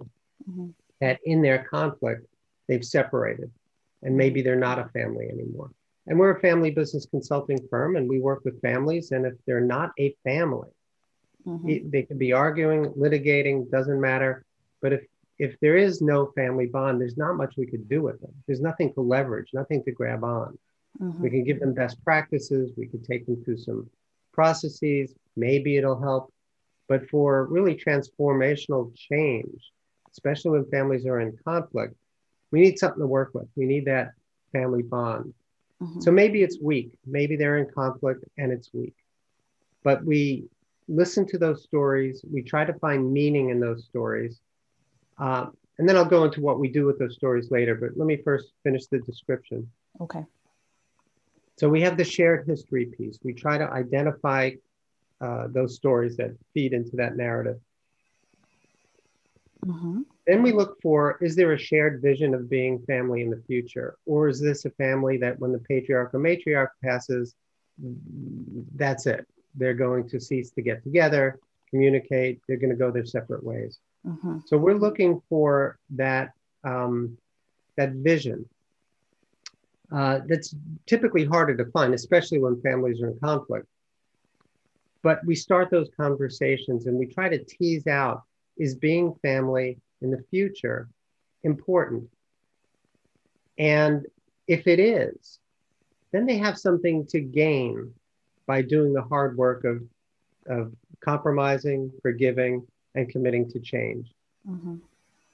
Mm-hmm. 0.50 0.67
That 1.01 1.19
in 1.24 1.41
their 1.41 1.63
conflict, 1.63 2.25
they've 2.67 2.83
separated 2.83 3.51
and 4.03 4.15
maybe 4.15 4.41
they're 4.41 4.55
not 4.55 4.79
a 4.79 4.89
family 4.89 5.27
anymore. 5.29 5.71
And 6.07 6.17
we're 6.17 6.36
a 6.36 6.39
family 6.39 6.71
business 6.71 7.05
consulting 7.05 7.59
firm 7.69 7.95
and 7.95 8.09
we 8.09 8.19
work 8.19 8.43
with 8.43 8.62
families. 8.62 9.12
And 9.12 9.25
if 9.25 9.33
they're 9.45 9.62
not 9.62 9.91
a 10.00 10.15
family, 10.24 10.69
mm-hmm. 11.45 11.89
they 11.89 12.03
could 12.03 12.19
be 12.19 12.33
arguing, 12.33 12.86
litigating, 12.91 13.69
doesn't 13.69 14.00
matter. 14.00 14.43
But 14.81 14.93
if 14.93 15.01
if 15.39 15.58
there 15.62 15.77
is 15.77 16.01
no 16.01 16.27
family 16.36 16.65
bond, 16.65 17.00
there's 17.00 17.17
not 17.17 17.38
much 17.38 17.55
we 17.58 17.65
could 17.65 17.88
do 17.88 18.01
with 18.01 18.19
them. 18.19 18.34
There's 18.46 18.60
nothing 18.60 18.93
to 18.93 19.01
leverage, 19.01 19.50
nothing 19.53 19.84
to 19.86 19.91
grab 19.91 20.24
on. 20.24 20.58
Mm-hmm. 21.01 21.24
We 21.24 21.29
can 21.29 21.43
give 21.46 21.62
them 21.62 21.74
best 21.74 22.03
practices. 22.03 22.72
We 22.75 22.88
could 22.88 23.05
take 23.05 23.25
them 23.25 23.41
through 23.43 23.60
some 23.60 23.89
processes. 24.34 25.15
Maybe 25.38 25.77
it'll 25.77 26.01
help. 26.01 26.34
But 26.89 27.10
for 27.10 27.46
really 27.46 27.75
transformational 27.75 28.93
change, 28.96 29.72
especially 30.12 30.51
when 30.51 30.65
families 30.65 31.05
are 31.05 31.22
in 31.22 31.38
conflict, 31.46 31.96
we 32.51 32.60
need 32.60 32.77
something 32.77 33.00
to 33.00 33.08
work 33.08 33.31
with. 33.34 33.48
We 33.55 33.65
need 33.65 33.86
that 33.86 34.12
family 34.51 34.81
bond. 34.81 35.34
Mm-hmm. 35.81 36.01
So 36.01 36.12
maybe 36.12 36.43
it's 36.43 36.60
weak. 36.60 36.91
Maybe 37.05 37.38
they're 37.38 37.60
in 37.60 37.69
conflict 37.74 38.25
and 38.38 38.51
it's 38.51 38.74
weak. 38.74 38.96
But 39.84 40.03
we 40.03 40.50
listen 40.89 41.25
to 41.27 41.38
those 41.38 41.63
stories. 41.63 42.25
We 42.29 42.41
try 42.41 42.65
to 42.65 42.74
find 42.74 43.13
meaning 43.13 43.50
in 43.51 43.62
those 43.62 43.86
stories. 43.86 44.41
Um, 45.20 45.54
and 45.78 45.88
then 45.88 45.96
I'll 45.96 46.06
go 46.06 46.26
into 46.26 46.42
what 46.42 46.60
we 46.60 46.70
do 46.70 46.86
with 46.86 47.00
those 47.00 47.16
stories 47.16 47.52
later. 47.52 47.76
But 47.76 47.92
let 47.96 48.06
me 48.06 48.18
first 48.18 48.52
finish 48.64 48.86
the 48.88 49.00
description. 49.00 49.70
Okay. 50.02 50.26
So 51.58 51.70
we 51.70 51.82
have 51.82 51.98
the 51.98 52.04
shared 52.04 52.48
history 52.48 52.86
piece. 52.86 53.20
We 53.24 53.34
try 53.34 53.58
to 53.58 53.70
identify 53.70 54.52
uh, 55.22 55.48
those 55.50 55.76
stories 55.76 56.16
that 56.18 56.32
feed 56.54 56.74
into 56.74 56.96
that 56.98 57.18
narrative. 57.18 57.60
Mm-hmm. 59.66 60.02
Then 60.26 60.44
we 60.44 60.54
look 60.54 60.82
for 60.82 61.18
is 61.22 61.36
there 61.36 61.52
a 61.52 61.58
shared 61.60 62.02
vision 62.02 62.34
of 62.34 62.50
being 62.50 62.80
family 62.84 63.22
in 63.22 63.30
the 63.30 63.42
future? 63.46 63.98
Or 64.06 64.30
is 64.30 64.40
this 64.40 64.66
a 64.66 64.70
family 64.72 65.18
that 65.18 65.40
when 65.40 65.52
the 65.52 65.60
patriarch 65.60 66.14
or 66.14 66.20
matriarch 66.20 66.70
passes, 66.84 67.36
that's 68.76 69.06
it? 69.06 69.28
They're 69.56 69.74
going 69.74 70.08
to 70.10 70.20
cease 70.20 70.52
to 70.52 70.62
get 70.62 70.84
together, 70.84 71.40
communicate, 71.70 72.42
they're 72.48 72.58
going 72.58 72.70
to 72.70 72.76
go 72.76 72.92
their 72.92 73.06
separate 73.06 73.44
ways. 73.44 73.80
Mm-hmm. 74.08 74.39
So 74.46 74.58
we're 74.58 74.77
looking 74.77 75.22
for 75.29 75.77
that, 75.91 76.32
um, 76.63 77.18
that 77.75 77.91
vision. 77.91 78.46
Uh, 79.91 80.20
that's 80.27 80.53
typically 80.86 81.25
harder 81.25 81.58
to 81.58 81.65
find, 81.72 81.94
especially 81.94 82.39
when 82.39 82.62
families 82.62 83.01
are 83.01 83.10
in 83.10 83.20
conflict. 83.20 83.65
But 85.01 85.25
we 85.25 85.36
start 85.36 85.72
those 85.72 85.89
conversations 85.98 86.86
and 86.86 86.98
we 86.98 87.08
try 87.08 87.29
to 87.29 87.44
tease 87.44 87.88
out 87.88 88.24
is 88.58 88.75
being 88.75 89.15
family 89.24 89.79
in 90.01 90.12
the 90.12 90.24
future 90.29 90.89
important? 91.44 92.10
And 93.58 94.06
if 94.48 94.68
it 94.68 94.79
is, 94.79 95.39
then 96.12 96.25
they 96.25 96.38
have 96.38 96.58
something 96.58 97.06
to 97.08 97.20
gain 97.20 97.94
by 98.46 98.62
doing 98.62 98.94
the 98.94 99.01
hard 99.01 99.38
work 99.38 99.63
of, 99.63 99.82
of 100.48 100.74
compromising, 101.01 101.91
forgiving, 102.01 102.65
and 102.96 103.10
committing 103.10 103.50
to 103.51 103.60
change. 103.60 104.13
Mm-hmm. 104.48 104.75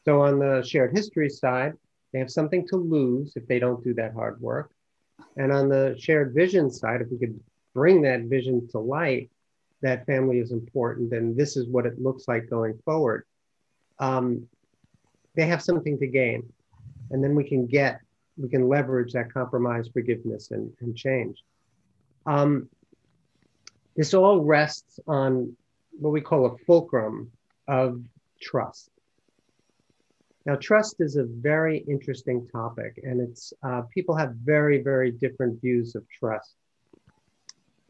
So, 0.05 0.21
on 0.21 0.39
the 0.39 0.63
shared 0.63 0.95
history 0.95 1.29
side, 1.29 1.73
they 2.13 2.19
have 2.19 2.31
something 2.31 2.67
to 2.67 2.77
lose 2.77 3.33
if 3.35 3.47
they 3.47 3.59
don't 3.59 3.83
do 3.83 3.93
that 3.95 4.13
hard 4.13 4.39
work. 4.39 4.71
And 5.37 5.51
on 5.51 5.69
the 5.69 5.95
shared 5.99 6.33
vision 6.33 6.69
side, 6.69 7.01
if 7.01 7.09
we 7.09 7.17
could 7.17 7.39
bring 7.73 8.01
that 8.03 8.21
vision 8.21 8.67
to 8.69 8.79
light, 8.79 9.29
that 9.81 10.05
family 10.05 10.39
is 10.39 10.51
important, 10.51 11.13
and 11.13 11.35
this 11.35 11.57
is 11.57 11.67
what 11.67 11.85
it 11.85 12.01
looks 12.01 12.27
like 12.27 12.49
going 12.49 12.79
forward. 12.85 13.25
Um, 13.99 14.47
they 15.35 15.45
have 15.45 15.61
something 15.61 15.99
to 15.99 16.07
gain, 16.07 16.51
and 17.11 17.23
then 17.23 17.35
we 17.35 17.43
can 17.43 17.67
get, 17.67 17.99
we 18.37 18.49
can 18.49 18.67
leverage 18.67 19.13
that 19.13 19.33
compromise, 19.33 19.89
forgiveness, 19.91 20.51
and, 20.51 20.71
and 20.79 20.95
change. 20.95 21.43
Um, 22.25 22.69
this 23.95 24.13
all 24.13 24.43
rests 24.43 24.99
on 25.07 25.55
what 25.91 26.11
we 26.11 26.21
call 26.21 26.45
a 26.45 26.57
fulcrum 26.59 27.31
of 27.67 28.01
trust. 28.41 28.89
Now, 30.45 30.55
trust 30.55 30.97
is 30.99 31.15
a 31.15 31.23
very 31.23 31.79
interesting 31.79 32.47
topic, 32.47 32.99
and 33.03 33.19
it's 33.19 33.51
uh, 33.63 33.81
people 33.93 34.15
have 34.15 34.35
very, 34.35 34.81
very 34.81 35.11
different 35.11 35.59
views 35.59 35.95
of 35.95 36.03
trust. 36.09 36.55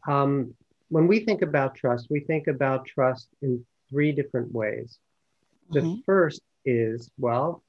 Um, 0.08 0.54
when 0.88 1.06
we 1.06 1.20
think 1.20 1.42
about 1.42 1.74
trust, 1.74 2.06
we 2.08 2.20
think 2.20 2.46
about 2.46 2.86
trust 2.86 3.28
in 3.42 3.64
three 3.90 4.12
different 4.12 4.52
ways. 4.52 4.98
The 5.70 5.80
mm-hmm. 5.80 6.00
first 6.06 6.40
is 6.64 7.10
well, 7.18 7.62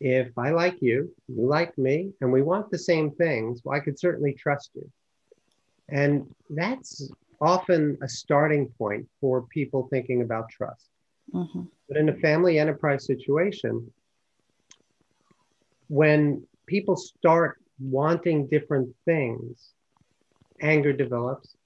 if 0.00 0.36
I 0.38 0.50
like 0.50 0.80
you, 0.80 1.14
you 1.28 1.46
like 1.46 1.76
me, 1.76 2.12
and 2.20 2.32
we 2.32 2.42
want 2.42 2.70
the 2.70 2.78
same 2.78 3.10
things, 3.10 3.60
well, 3.62 3.76
I 3.76 3.80
could 3.80 3.98
certainly 3.98 4.32
trust 4.32 4.70
you. 4.74 4.90
And 5.88 6.26
that's 6.48 7.10
often 7.40 7.98
a 8.02 8.08
starting 8.08 8.68
point 8.78 9.08
for 9.20 9.42
people 9.42 9.88
thinking 9.90 10.22
about 10.22 10.48
trust. 10.48 10.91
Mm-hmm. 11.34 11.62
But 11.88 11.96
in 11.96 12.08
a 12.08 12.14
family 12.14 12.58
enterprise 12.58 13.06
situation, 13.06 13.92
when 15.88 16.46
people 16.66 16.96
start 16.96 17.58
wanting 17.80 18.46
different 18.46 18.94
things, 19.04 19.72
anger 20.60 20.92
develops, 20.92 21.56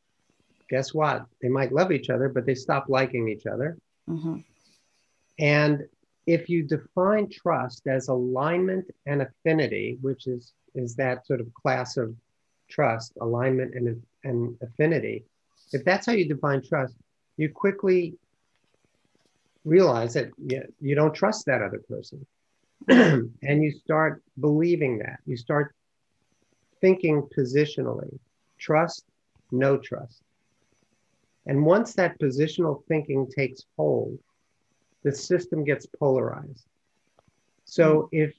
guess 0.69 0.93
what? 0.95 1.27
They 1.41 1.49
might 1.49 1.73
love 1.73 1.93
each 1.93 2.11
other, 2.11 2.29
but 2.29 2.47
they 2.47 2.55
stop 2.55 2.87
liking 2.89 3.29
each 3.29 3.47
other. 3.47 3.77
Mm-hmm. 4.09 4.39
And 5.39 5.87
if 6.27 6.49
you 6.49 6.65
define 6.65 7.29
trust 7.31 7.87
as 7.87 8.09
alignment 8.09 8.91
and 9.05 9.23
affinity, 9.23 9.99
which 10.01 10.27
is, 10.27 10.53
is 10.75 10.97
that 10.97 11.27
sort 11.27 11.41
of 11.41 11.53
class 11.55 11.97
of 11.97 12.15
trust, 12.69 13.13
alignment 13.21 13.75
and, 13.75 14.03
and 14.25 14.57
affinity, 14.61 15.25
if 15.73 15.85
that's 15.85 16.07
how 16.07 16.13
you 16.13 16.27
define 16.27 16.63
trust, 16.63 16.95
you 17.37 17.49
quickly 17.49 18.17
realize 19.67 20.15
that 20.15 20.31
you, 20.39 20.63
you 20.81 20.95
don't 20.95 21.15
trust 21.15 21.45
that 21.47 21.61
other 21.61 21.83
person. 21.89 22.25
and 22.89 23.63
you 23.65 23.73
start 23.73 24.23
believing 24.41 24.99
that. 24.99 25.19
You 25.27 25.37
start 25.37 25.75
thinking 26.81 27.29
positionally 27.37 28.19
trust, 28.59 29.05
no 29.51 29.77
trust. 29.77 30.23
And 31.47 31.65
once 31.65 31.95
that 31.95 32.19
positional 32.19 32.83
thinking 32.89 33.29
takes 33.29 33.63
hold, 33.77 34.19
the 35.03 35.13
system 35.13 35.65
gets 35.65 35.87
polarized. 35.87 36.67
So 37.65 38.03
mm. 38.03 38.09
if 38.13 38.35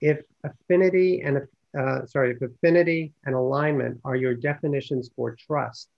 if 0.00 0.22
affinity 0.44 1.22
and 1.22 1.46
uh, 1.78 2.06
sorry, 2.06 2.32
if 2.32 2.42
affinity 2.42 3.12
and 3.24 3.34
alignment 3.34 4.00
are 4.04 4.16
your 4.16 4.34
definitions 4.34 5.10
for 5.16 5.34
trust, 5.34 5.88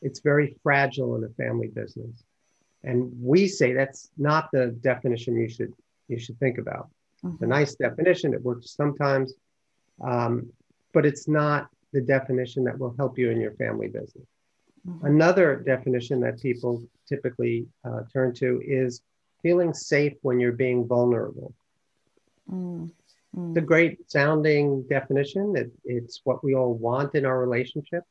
it's 0.00 0.20
very 0.20 0.56
fragile 0.62 1.16
in 1.16 1.24
a 1.24 1.28
family 1.30 1.68
business. 1.68 2.23
And 2.84 3.10
we 3.20 3.48
say 3.48 3.72
that's 3.72 4.10
not 4.16 4.50
the 4.52 4.68
definition 4.80 5.36
you 5.36 5.48
should 5.48 5.72
you 6.08 6.18
should 6.18 6.38
think 6.38 6.58
about. 6.58 6.90
Mm-hmm. 7.24 7.34
It's 7.34 7.42
a 7.42 7.46
nice 7.46 7.74
definition. 7.74 8.34
It 8.34 8.42
works 8.42 8.74
sometimes, 8.74 9.34
um, 10.02 10.52
but 10.92 11.06
it's 11.06 11.26
not 11.26 11.68
the 11.92 12.00
definition 12.00 12.64
that 12.64 12.78
will 12.78 12.94
help 12.96 13.18
you 13.18 13.30
in 13.30 13.40
your 13.40 13.52
family 13.52 13.88
business. 13.88 14.26
Mm-hmm. 14.86 15.06
Another 15.06 15.56
definition 15.56 16.20
that 16.20 16.42
people 16.42 16.82
typically 17.08 17.66
uh, 17.84 18.02
turn 18.12 18.34
to 18.34 18.60
is 18.64 19.00
feeling 19.42 19.72
safe 19.72 20.14
when 20.22 20.40
you're 20.40 20.52
being 20.52 20.86
vulnerable. 20.86 21.54
Mm. 22.50 22.90
Mm. 23.36 23.50
It's 23.50 23.58
a 23.58 23.66
great 23.66 24.10
sounding 24.10 24.82
definition. 24.88 25.56
It, 25.56 25.70
it's 25.84 26.20
what 26.24 26.44
we 26.44 26.54
all 26.54 26.74
want 26.74 27.14
in 27.14 27.24
our 27.24 27.40
relationships. 27.40 28.08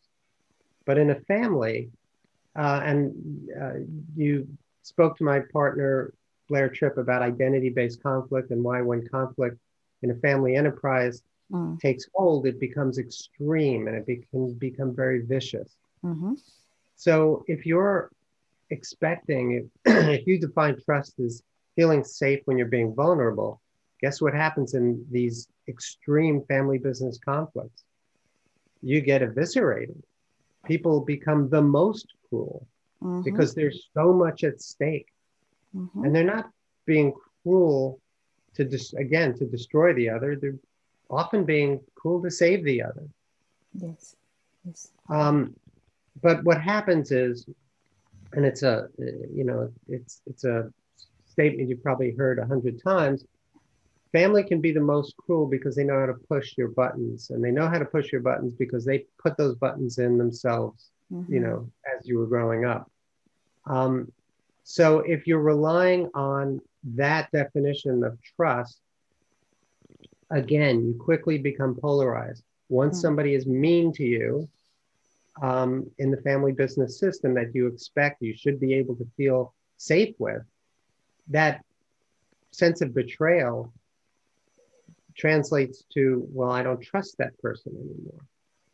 But 0.86 0.98
in 0.98 1.12
a 1.12 1.20
family, 1.22 1.89
uh, 2.56 2.82
and 2.84 3.50
uh, 3.60 3.74
you 4.15 4.48
spoke 4.84 5.18
to 5.18 5.24
my 5.24 5.40
partner, 5.52 6.13
Blair 6.48 6.70
Trippe, 6.70 6.98
about 6.98 7.22
identity 7.22 7.70
based 7.70 8.04
conflict 8.04 8.52
and 8.52 8.63
why, 8.63 8.82
when 8.82 9.08
conflict 9.08 9.58
in 10.04 10.12
a 10.12 10.16
family 10.16 10.56
enterprise 10.56 11.24
mm. 11.52 11.80
takes 11.80 12.06
hold, 12.13 12.46
it 12.46 12.60
becomes 12.60 13.00
extreme 13.00 13.88
and 13.88 13.98
it 13.98 14.06
be- 14.06 14.28
can 14.30 14.54
become 14.54 14.96
very 14.96 15.25
vicious. 15.25 15.75
Mm-hmm. 16.04 16.34
So 16.96 17.44
if 17.48 17.66
you're 17.66 18.12
expecting, 18.70 19.52
if, 19.54 19.66
if 20.20 20.28
you 20.28 20.40
define 20.40 20.80
trust 20.84 21.20
as 21.20 21.42
feeling 21.75 22.04
safe 22.04 22.42
when 22.46 22.58
you're 22.58 22.68
being 22.68 22.94
vulnerable, 22.94 23.62
guess 24.02 24.22
what 24.22 24.34
happens 24.34 24.74
in 24.74 25.06
these 25.10 25.48
extreme 25.68 26.44
family 26.48 26.78
business 26.78 27.18
conflicts? 27.24 27.84
You 28.82 29.00
get 29.00 29.22
eviscerated. 29.22 30.04
People 30.66 31.00
become 31.02 31.50
the 31.50 31.62
most 31.62 32.08
cruel 32.28 32.68
mm-hmm. 33.03 33.22
because 33.22 33.53
there's 33.53 33.89
so 33.93 34.13
much 34.13 34.43
at 34.43 34.62
stake. 34.62 35.07
Mm-hmm. 35.75 36.05
And 36.05 36.15
they're 36.15 36.24
not 36.24 36.50
being 36.86 37.13
cruel 37.41 38.00
to 38.55 38.63
dis- 38.63 38.93
again 38.93 39.33
to 39.38 39.45
destroy 39.45 39.93
the 39.93 40.10
other. 40.10 40.36
They're 40.36 40.60
often 41.10 41.43
being 41.43 41.81
cruel 41.95 42.22
to 42.24 42.31
save 42.31 42.63
the 42.63 42.83
other. 42.83 43.07
Yes. 43.74 44.15
Yes. 44.65 44.91
Um, 45.10 45.55
but 46.22 46.43
what 46.43 46.62
happens 46.62 47.12
is, 47.12 47.48
and 48.33 48.45
it's 48.45 48.63
a, 48.63 48.88
you 48.98 49.43
know, 49.43 49.72
it's 49.88 50.22
it's 50.25 50.43
a 50.43 50.72
statement 51.25 51.69
you've 51.69 51.83
probably 51.83 52.15
heard 52.15 52.39
a 52.39 52.45
hundred 52.45 52.81
times. 52.81 53.25
family 54.12 54.43
can 54.43 54.62
be 54.62 54.72
the 54.72 54.79
most 54.79 55.17
cruel 55.17 55.48
because 55.48 55.75
they 55.75 55.83
know 55.83 56.00
how 56.00 56.05
to 56.05 56.19
push 56.29 56.55
your 56.55 56.67
buttons 56.67 57.31
and 57.31 57.43
they 57.43 57.51
know 57.51 57.67
how 57.67 57.79
to 57.79 57.86
push 57.86 58.12
your 58.12 58.22
buttons 58.22 58.53
because 58.53 58.86
they 58.86 59.05
put 59.17 59.36
those 59.38 59.55
buttons 59.55 59.98
in 59.98 60.19
themselves 60.19 60.91
mm-hmm. 61.12 61.33
you 61.33 61.39
know 61.39 61.67
as 61.91 62.07
you 62.07 62.19
were 62.19 62.27
growing 62.27 62.63
up 62.65 62.86
um, 63.65 64.12
so 64.63 65.00
if 65.00 65.27
you're 65.27 65.39
relying 65.39 66.10
on 66.13 66.62
that 66.84 67.29
definition 67.32 68.03
of 68.03 68.17
trust 68.36 68.79
again 70.32 70.86
you 70.86 70.93
quickly 71.00 71.38
become 71.38 71.75
polarized 71.75 72.43
once 72.70 72.98
mm-hmm. 72.98 73.01
somebody 73.01 73.34
is 73.34 73.46
mean 73.46 73.91
to 73.93 74.03
you 74.03 74.48
um, 75.41 75.89
in 75.98 76.12
the 76.12 76.22
family 76.22 76.51
business 76.51 77.00
system 77.00 77.34
that 77.34 77.53
you 77.53 77.67
expect 77.67 78.22
you 78.22 78.36
should 78.36 78.60
be 78.60 78.74
able 78.74 78.96
to 78.96 79.08
feel 79.17 79.53
safe 79.77 80.15
with 80.20 80.43
that 81.27 81.63
sense 82.51 82.82
of 82.82 82.93
betrayal 82.93 83.74
translates 85.15 85.84
to, 85.93 86.27
well, 86.32 86.51
I 86.51 86.63
don't 86.63 86.82
trust 86.82 87.17
that 87.17 87.38
person 87.39 87.74
anymore. 87.75 88.25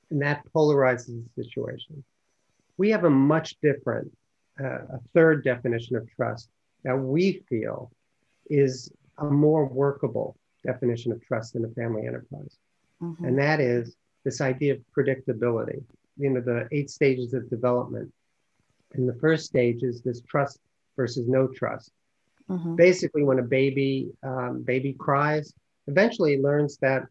And 0.10 0.22
that 0.22 0.44
polarizes 0.56 1.24
the 1.36 1.44
situation. 1.44 2.04
We 2.78 2.92
have 2.92 3.04
a 3.04 3.10
much 3.10 3.56
different, 3.62 4.12
a 4.66 5.00
third 5.14 5.44
definition 5.44 5.96
of 5.96 6.10
trust 6.16 6.50
that 6.84 6.96
we 6.96 7.44
feel 7.50 7.92
is 8.50 8.92
a 9.18 9.26
more 9.26 9.66
workable 9.66 10.36
definition 10.66 11.12
of 11.12 11.24
trust 11.26 11.56
in 11.56 11.66
a 11.66 11.70
family 11.70 12.08
enterprise. 12.08 12.58
Mm-hmm. 13.02 13.26
And 13.26 13.40
that 13.40 13.60
is 13.60 13.96
this 14.24 14.42
idea 14.42 14.74
of 14.74 14.80
predictability, 14.96 15.84
you 16.18 16.30
know, 16.30 16.42
the 16.42 16.68
eight 16.72 16.90
stages 16.90 17.34
of 17.34 17.50
development. 17.50 18.12
And 18.94 19.08
the 19.08 19.14
first 19.16 19.46
stage 19.46 19.84
is 19.84 20.02
this 20.02 20.22
trust 20.22 20.60
versus 20.96 21.28
no 21.28 21.48
trust. 21.48 21.92
Mm-hmm. 22.50 22.76
Basically, 22.76 23.24
when 23.24 23.40
a 23.40 23.44
baby 23.44 24.10
um, 24.24 24.64
baby 24.64 24.94
cries, 24.94 25.54
eventually 25.88 26.42
learns 26.42 26.78
that 26.78 27.04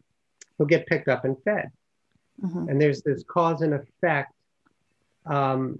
he'll 0.57 0.67
get 0.67 0.85
picked 0.87 1.07
up 1.07 1.25
and 1.25 1.41
fed. 1.43 1.71
Mm-hmm. 2.43 2.69
And 2.69 2.81
there's 2.81 3.01
this 3.01 3.23
cause 3.23 3.61
and 3.61 3.73
effect 3.73 4.33
um, 5.25 5.79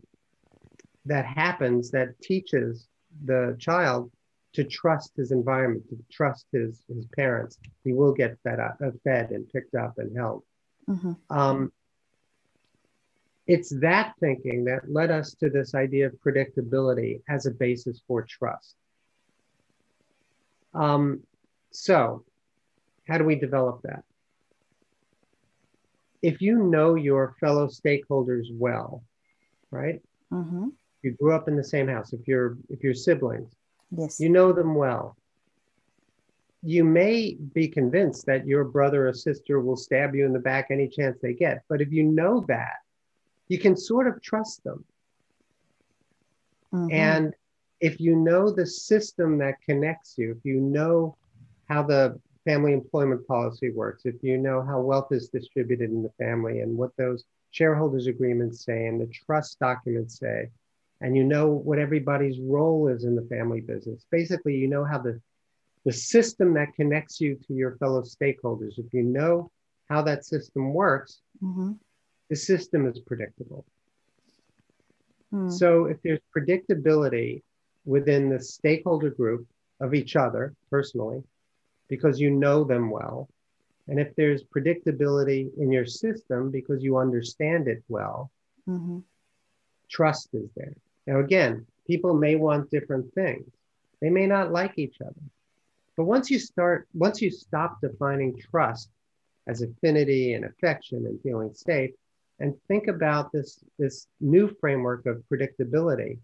that 1.10 1.26
happens 1.26 1.90
that 1.92 2.20
teaches 2.22 2.88
the 3.26 3.56
child 3.60 4.12
to 4.54 4.64
trust 4.64 5.12
his 5.18 5.32
environment, 5.32 5.88
to 5.90 5.98
trust 6.12 6.46
his, 6.52 6.84
his 6.88 7.06
parents. 7.08 7.58
He 7.84 7.94
will 7.94 8.14
get 8.14 8.38
fed, 8.44 8.60
up, 8.60 8.78
uh, 8.84 8.92
fed 9.04 9.32
and 9.32 9.50
picked 9.50 9.76
up 9.76 9.98
and 9.98 10.16
held. 10.16 10.44
Mm-hmm. 10.88 11.14
Um, 11.30 11.72
it's 13.48 13.70
that 13.82 14.14
thinking 14.20 14.66
that 14.66 14.92
led 14.92 15.10
us 15.10 15.34
to 15.36 15.50
this 15.50 15.74
idea 15.74 16.06
of 16.06 16.14
predictability 16.24 17.22
as 17.28 17.48
a 17.48 17.52
basis 17.52 18.02
for 18.08 18.22
trust. 18.22 18.76
Um, 20.76 21.22
so, 21.72 22.24
how 23.08 23.18
do 23.18 23.24
we 23.24 23.36
develop 23.36 23.82
that? 23.84 24.04
If 26.22 26.42
you 26.42 26.64
know 26.64 26.94
your 26.94 27.36
fellow 27.40 27.68
stakeholders 27.68 28.46
well, 28.52 29.04
right? 29.72 30.02
Mm-hmm. 30.32 30.68
You 31.02 31.12
grew 31.12 31.34
up 31.34 31.48
in 31.48 31.56
the 31.56 31.64
same 31.64 31.88
house. 31.88 32.14
If 32.14 32.28
you're 32.28 32.58
if 32.70 32.84
you're 32.84 32.94
siblings, 32.94 33.54
yes, 33.96 34.20
you 34.20 34.30
know 34.30 34.52
them 34.52 34.76
well. 34.76 35.16
You 36.62 36.84
may 36.84 37.38
be 37.54 37.70
convinced 37.70 38.26
that 38.26 38.46
your 38.46 38.66
brother 38.66 39.08
or 39.08 39.14
sister 39.14 39.62
will 39.62 39.78
stab 39.78 40.14
you 40.14 40.26
in 40.26 40.34
the 40.34 40.40
back 40.40 40.68
any 40.70 40.90
chance 40.90 41.18
they 41.22 41.34
get. 41.34 41.64
But 41.70 41.80
if 41.80 41.92
you 41.92 42.04
know 42.04 42.44
that, 42.50 42.80
you 43.48 43.58
can 43.60 43.78
sort 43.78 44.08
of 44.08 44.22
trust 44.22 44.64
them. 44.66 44.84
Mm-hmm. 46.74 46.94
And 46.94 47.34
if 47.80 48.00
you 48.00 48.16
know 48.16 48.52
the 48.52 48.66
system 48.66 49.38
that 49.38 49.62
connects 49.62 50.18
you, 50.18 50.32
if 50.32 50.44
you 50.44 50.60
know 50.60 51.16
how 51.70 51.84
the 51.84 52.20
family 52.46 52.74
employment 52.74 53.26
policy 53.28 53.70
works, 53.72 54.06
if 54.06 54.16
you 54.22 54.38
know 54.38 54.62
how 54.62 54.82
wealth 54.82 55.12
is 55.12 55.30
distributed 55.30 55.92
in 55.92 56.04
the 56.04 56.12
family 56.18 56.60
and 56.60 56.78
what 56.78 56.96
those 56.98 57.24
shareholders 57.52 58.08
agreements 58.08 58.64
say 58.64 58.88
and 58.88 59.00
the 59.00 59.08
trust 59.08 59.60
documents 59.60 60.20
say, 60.20 60.50
and 61.02 61.16
you 61.16 61.24
know 61.24 61.48
what 61.48 61.80
everybody's 61.80 62.40
role 62.40 62.88
is 62.88 63.04
in 63.04 63.16
the 63.16 63.24
family 63.24 63.62
business. 63.62 64.06
Basically, 64.12 64.56
you 64.56 64.68
know 64.68 64.84
how 64.84 65.00
the, 65.00 65.22
the 65.86 65.94
system 65.94 66.54
that 66.56 66.74
connects 66.76 67.22
you 67.22 67.40
to 67.48 67.54
your 67.54 67.78
fellow 67.78 68.02
stakeholders, 68.02 68.78
if 68.78 68.94
you 68.94 69.04
know 69.04 69.52
how 69.90 70.02
that 70.02 70.26
system 70.26 70.74
works, 70.74 71.22
mm-hmm. 71.42 71.74
the 72.30 72.36
system 72.36 72.88
is 72.88 73.00
predictable. 73.00 73.66
Mm. 75.34 75.52
So 75.52 75.86
if 75.86 76.02
there's 76.04 76.20
predictability 76.36 77.44
within 77.86 78.30
the 78.30 78.40
stakeholder 78.40 79.10
group 79.10 79.48
of 79.80 79.94
each 79.94 80.16
other 80.16 80.54
personally, 80.70 81.24
because 81.88 82.20
you 82.20 82.30
know 82.30 82.64
them 82.64 82.92
well. 82.92 83.30
And 83.88 84.00
if 84.00 84.16
there's 84.16 84.44
predictability 84.44 85.50
in 85.58 85.72
your 85.72 85.86
system 85.86 86.52
because 86.52 86.84
you 86.84 86.98
understand 86.98 87.68
it 87.68 87.84
well, 87.88 88.32
mm-hmm. 88.68 89.00
trust 89.90 90.30
is 90.34 90.50
there. 90.56 90.76
Now, 91.08 91.20
again, 91.20 91.66
people 91.88 92.14
may 92.14 92.36
want 92.36 92.72
different 92.72 93.14
things. 93.14 93.50
They 94.02 94.10
may 94.10 94.28
not 94.28 94.52
like 94.52 94.78
each 94.78 94.98
other. 95.02 95.22
But 95.98 96.06
once 96.06 96.30
you 96.32 96.40
start, 96.40 96.88
once 96.94 97.22
you 97.22 97.30
stop 97.32 97.82
defining 97.82 98.38
trust 98.38 98.90
as 99.48 99.62
affinity 99.62 100.34
and 100.34 100.46
affection 100.46 101.06
and 101.06 101.22
feeling 101.22 101.54
safe, 101.54 101.92
and 102.40 102.56
think 102.68 102.88
about 102.88 103.32
this, 103.32 103.62
this 103.78 104.08
new 104.22 104.56
framework 104.62 105.06
of 105.06 105.24
predictability, 105.30 106.20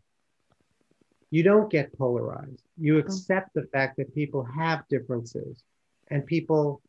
you 1.30 1.44
don't 1.44 1.70
get 1.70 1.98
polarized. 1.98 2.64
You 2.78 2.96
mm. 2.96 3.00
accept 3.00 3.54
the 3.54 3.68
fact 3.74 3.98
that 3.98 4.16
people 4.16 4.44
have 4.44 4.88
differences 4.88 5.62
and 6.10 6.26
people 6.26 6.82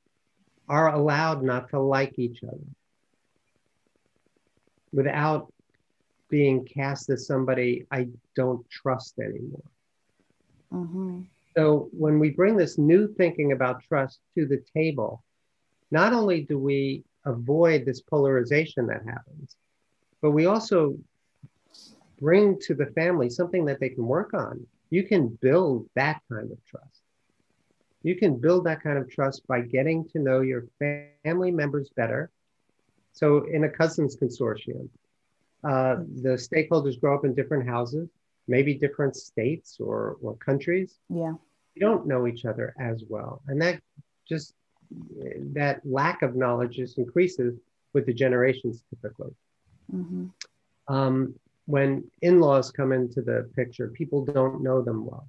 are 0.68 0.94
allowed 0.94 1.42
not 1.42 1.70
to 1.70 1.80
like 1.80 2.18
each 2.18 2.44
other 2.44 2.58
without 4.92 5.52
being 6.28 6.64
cast 6.64 7.10
as 7.10 7.26
somebody 7.26 7.86
I 7.90 8.08
don't 8.34 8.68
trust 8.70 9.18
anymore. 9.18 9.70
Mm-hmm. 10.72 11.22
So 11.56 11.88
when 11.92 12.18
we 12.18 12.30
bring 12.30 12.56
this 12.56 12.76
new 12.76 13.08
thinking 13.14 13.52
about 13.52 13.82
trust 13.82 14.20
to 14.34 14.46
the 14.46 14.62
table, 14.74 15.22
not 15.90 16.12
only 16.12 16.42
do 16.42 16.58
we 16.58 17.04
avoid 17.24 17.84
this 17.84 18.00
polarization 18.00 18.86
that 18.86 19.04
happens, 19.04 19.56
but 20.20 20.32
we 20.32 20.46
also 20.46 20.98
bring 22.20 22.58
to 22.60 22.74
the 22.74 22.86
family 22.86 23.30
something 23.30 23.64
that 23.66 23.80
they 23.80 23.88
can 23.88 24.06
work 24.06 24.34
on. 24.34 24.66
You 24.90 25.04
can 25.04 25.28
build 25.28 25.88
that 25.94 26.20
kind 26.30 26.50
of 26.50 26.58
trust. 26.66 27.02
You 28.02 28.14
can 28.16 28.38
build 28.38 28.64
that 28.64 28.82
kind 28.82 28.98
of 28.98 29.10
trust 29.10 29.46
by 29.46 29.60
getting 29.62 30.08
to 30.10 30.18
know 30.18 30.40
your 30.40 30.66
family 30.78 31.50
members 31.50 31.90
better. 31.96 32.30
So, 33.12 33.44
in 33.46 33.64
a 33.64 33.68
cousins 33.68 34.16
consortium, 34.16 34.88
uh, 35.64 35.96
the 36.22 36.36
stakeholders 36.36 37.00
grow 37.00 37.14
up 37.16 37.24
in 37.24 37.34
different 37.34 37.68
houses, 37.68 38.08
maybe 38.48 38.74
different 38.74 39.16
states 39.16 39.78
or, 39.80 40.16
or 40.22 40.36
countries. 40.36 40.98
Yeah. 41.08 41.34
You 41.74 41.80
don't 41.80 42.06
know 42.06 42.26
each 42.26 42.44
other 42.44 42.74
as 42.78 43.04
well. 43.08 43.42
And 43.48 43.60
that 43.62 43.80
just, 44.28 44.54
that 45.54 45.80
lack 45.84 46.22
of 46.22 46.36
knowledge 46.36 46.76
just 46.76 46.98
increases 46.98 47.58
with 47.92 48.06
the 48.06 48.14
generations 48.14 48.84
typically. 48.90 49.34
Mm-hmm. 49.92 50.26
Um, 50.88 51.34
when 51.66 52.04
in-laws 52.22 52.70
come 52.70 52.92
into 52.92 53.20
the 53.20 53.50
picture, 53.56 53.88
people 53.88 54.24
don't 54.24 54.62
know 54.62 54.82
them 54.82 55.04
well. 55.04 55.28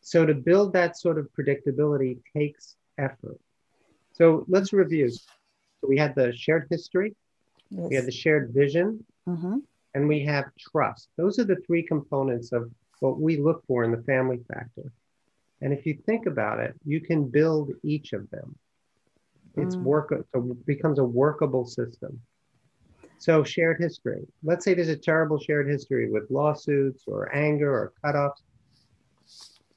So 0.00 0.24
to 0.24 0.32
build 0.34 0.72
that 0.72 0.96
sort 0.96 1.18
of 1.18 1.28
predictability 1.38 2.18
takes 2.34 2.76
effort. 2.96 3.38
So 4.12 4.46
let's 4.48 4.72
review. 4.72 5.10
So 5.10 5.88
we 5.88 5.98
had 5.98 6.14
the 6.14 6.32
shared 6.32 6.66
history, 6.70 7.14
yes. 7.70 7.88
we 7.88 7.94
have 7.96 8.06
the 8.06 8.12
shared 8.12 8.52
vision, 8.52 9.04
mm-hmm. 9.28 9.58
and 9.94 10.08
we 10.08 10.24
have 10.24 10.46
trust. 10.58 11.08
Those 11.16 11.38
are 11.38 11.44
the 11.44 11.62
three 11.66 11.82
components 11.82 12.52
of 12.52 12.70
what 13.00 13.20
we 13.20 13.38
look 13.38 13.64
for 13.66 13.84
in 13.84 13.90
the 13.90 14.02
family 14.02 14.40
factor. 14.52 14.92
And 15.62 15.72
if 15.72 15.86
you 15.86 15.98
think 16.06 16.26
about 16.26 16.60
it, 16.60 16.74
you 16.84 17.00
can 17.00 17.28
build 17.28 17.72
each 17.82 18.12
of 18.12 18.28
them. 18.30 18.56
It's 19.56 19.76
mm. 19.76 19.82
work, 19.82 20.12
it 20.12 20.66
becomes 20.66 20.98
a 20.98 21.04
workable 21.04 21.66
system. 21.66 22.20
So 23.18 23.44
shared 23.44 23.78
history. 23.78 24.26
Let's 24.42 24.64
say 24.64 24.72
there's 24.72 24.88
a 24.88 24.96
terrible 24.96 25.38
shared 25.38 25.68
history 25.68 26.10
with 26.10 26.30
lawsuits 26.30 27.04
or 27.06 27.34
anger 27.34 27.70
or 27.70 27.92
cutoffs. 28.02 28.42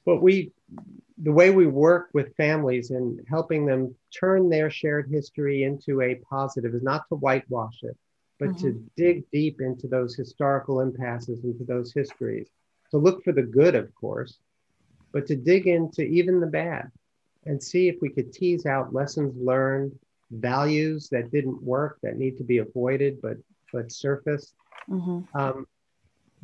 But 0.04 0.22
we, 0.22 0.52
the 1.18 1.32
way 1.32 1.50
we 1.50 1.66
work 1.66 2.10
with 2.12 2.36
families 2.36 2.90
and 2.90 3.20
helping 3.28 3.64
them 3.64 3.94
turn 4.10 4.48
their 4.48 4.70
shared 4.70 5.08
history 5.10 5.64
into 5.64 6.02
a 6.02 6.16
positive 6.16 6.74
is 6.74 6.82
not 6.82 7.08
to 7.08 7.16
whitewash 7.16 7.82
it, 7.82 7.96
but 8.38 8.50
mm-hmm. 8.50 8.62
to 8.62 8.90
dig 8.96 9.30
deep 9.30 9.60
into 9.60 9.86
those 9.86 10.14
historical 10.14 10.80
impasses, 10.80 11.44
into 11.44 11.64
those 11.64 11.92
histories, 11.92 12.48
to 12.90 12.98
look 12.98 13.24
for 13.24 13.32
the 13.32 13.42
good, 13.42 13.74
of 13.74 13.94
course, 13.94 14.38
but 15.12 15.26
to 15.26 15.36
dig 15.36 15.66
into 15.66 16.02
even 16.02 16.40
the 16.40 16.46
bad 16.46 16.90
and 17.46 17.62
see 17.62 17.88
if 17.88 17.96
we 18.00 18.08
could 18.08 18.32
tease 18.32 18.66
out 18.66 18.92
lessons 18.92 19.34
learned, 19.36 19.96
values 20.30 21.08
that 21.10 21.30
didn't 21.30 21.62
work 21.62 21.98
that 22.02 22.16
need 22.16 22.36
to 22.36 22.44
be 22.44 22.58
avoided 22.58 23.20
but 23.22 23.36
but 23.72 23.90
surfaced. 23.90 24.54
Mm-hmm. 24.88 25.36
Um, 25.38 25.66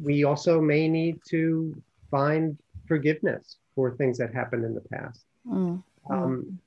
we 0.01 0.25
also 0.25 0.61
may 0.61 0.88
need 0.88 1.20
to 1.29 1.81
find 2.11 2.59
forgiveness 2.90 3.59
for 3.76 3.96
things 3.96 4.18
that 4.18 4.35
happened 4.35 4.64
in 4.64 4.74
the 4.74 4.81
past. 4.81 5.24
Mm. 5.46 5.81
Um, 6.11 6.59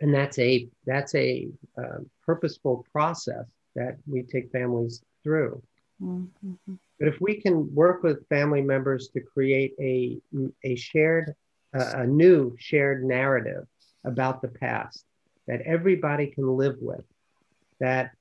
and 0.00 0.14
that's 0.14 0.38
a 0.38 0.66
that's 0.86 1.14
a 1.14 1.48
uh, 1.76 1.98
purposeful 2.24 2.86
process 2.90 3.44
that 3.76 3.98
we 4.06 4.22
take 4.22 4.50
families 4.50 5.02
through. 5.22 5.62
Mm-hmm. 6.02 6.74
But 6.98 7.08
if 7.08 7.20
we 7.20 7.34
can 7.34 7.74
work 7.74 8.02
with 8.02 8.26
family 8.28 8.62
members 8.62 9.08
to 9.08 9.20
create 9.20 9.74
a 9.78 10.16
a 10.64 10.76
shared 10.76 11.34
uh, 11.78 11.92
a 11.96 12.06
new 12.06 12.56
shared 12.58 13.04
narrative 13.04 13.66
about 14.04 14.40
the 14.40 14.48
past 14.48 15.04
that 15.46 15.60
everybody 15.60 16.28
can 16.28 16.56
live 16.56 16.76
with, 16.80 17.04
that 17.80 18.12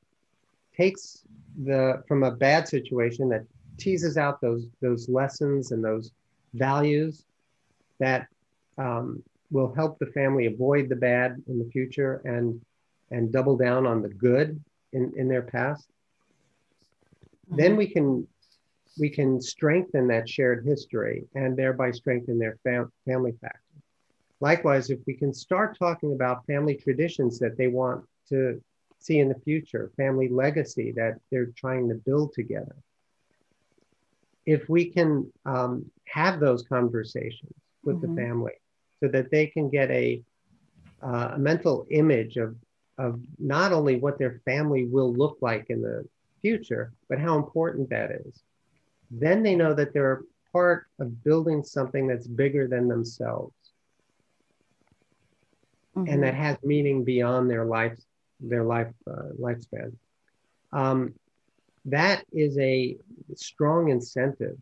takes 0.76 1.24
the 1.64 2.04
from 2.06 2.24
a 2.24 2.32
bad 2.32 2.68
situation 2.68 3.30
that 3.30 3.46
teases 3.78 4.18
out 4.18 4.42
those 4.42 4.68
those 4.82 5.08
lessons 5.08 5.72
and 5.72 5.82
those 5.82 6.12
values 6.54 7.24
that 8.00 8.28
um, 8.78 9.24
will 9.52 9.74
help 9.74 10.00
the 10.00 10.06
family 10.08 10.46
avoid 10.46 10.90
the 10.90 10.96
bad 10.96 11.42
in 11.48 11.60
the 11.60 11.70
future 11.72 12.22
and 12.26 12.60
and 13.12 13.32
double 13.32 13.58
down 13.58 13.88
on 13.88 14.02
the 14.02 14.10
good 14.10 14.64
in, 14.94 15.12
in 15.16 15.28
their 15.28 15.42
past 15.42 15.88
mm-hmm. 17.48 17.58
then 17.58 17.76
we 17.76 17.88
can 17.88 18.28
we 19.00 19.10
can 19.10 19.42
strengthen 19.42 20.08
that 20.08 20.28
shared 20.28 20.66
history 20.66 21.26
and 21.36 21.56
thereby 21.58 21.92
strengthen 21.92 22.38
their 22.38 22.58
fam- 22.64 22.92
family 23.06 23.34
factor 23.42 23.60
likewise 24.40 24.90
if 24.90 25.00
we 25.08 25.14
can 25.14 25.34
start 25.34 25.78
talking 25.78 26.14
about 26.14 26.46
family 26.46 26.76
traditions 26.76 27.40
that 27.40 27.58
they 27.58 27.68
want 27.68 28.04
to 28.28 28.62
see 29.00 29.20
in 29.20 29.30
the 29.30 29.40
future 29.40 29.92
family 29.98 30.28
legacy 30.28 30.92
that 30.92 31.16
they're 31.32 31.52
trying 31.58 31.88
to 31.90 31.96
build 31.96 32.34
together 32.34 32.76
if 34.46 34.68
we 34.68 34.86
can 34.86 35.32
um, 35.46 35.86
have 36.06 36.40
those 36.40 36.64
conversations 36.64 37.54
with 37.84 38.02
mm-hmm. 38.02 38.16
the 38.16 38.22
family 38.22 38.54
so 39.02 39.08
that 39.10 39.32
they 39.32 39.48
can 39.48 39.70
get 39.70 39.90
a, 39.92 40.22
uh, 41.02 41.32
a 41.34 41.38
mental 41.40 41.86
image 41.90 42.38
of, 42.38 42.56
of 42.98 43.20
not 43.38 43.72
only 43.72 43.96
what 43.96 44.20
their 44.20 44.42
family 44.46 44.86
will 44.86 45.14
look 45.14 45.38
like 45.42 45.68
in 45.70 45.82
the 45.82 46.06
future, 46.42 46.92
but 47.08 47.20
how 47.20 47.38
important 47.38 47.90
that 47.90 48.12
is. 48.12 48.42
Then 49.12 49.42
they 49.42 49.56
know 49.56 49.74
that 49.74 49.94
they're 49.94 50.22
part 50.52 50.88
of 51.00 51.24
building 51.24 51.64
something 51.64 52.08
that's 52.08 52.28
bigger 52.28 52.68
than 52.68 52.88
themselves 52.88 53.54
mm-hmm. 55.96 56.12
and 56.12 56.24
that 56.24 56.34
mm-hmm. 56.34 56.44
has 56.44 56.58
meaning 56.64 57.04
beyond 57.04 57.50
their 57.50 57.66
life, 57.66 57.98
their 58.40 58.64
life 58.64 58.94
uh, 59.10 59.30
lifespan. 59.40 59.94
Um, 60.72 61.14
that 61.86 62.24
is 62.32 62.58
a 62.58 62.98
strong 63.36 63.90
incentive 63.90 64.58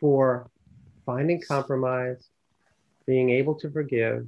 for 0.00 0.50
finding 1.06 1.40
compromise, 1.40 2.28
being 3.08 3.30
able 3.30 3.54
to 3.54 3.70
forgive, 3.70 4.26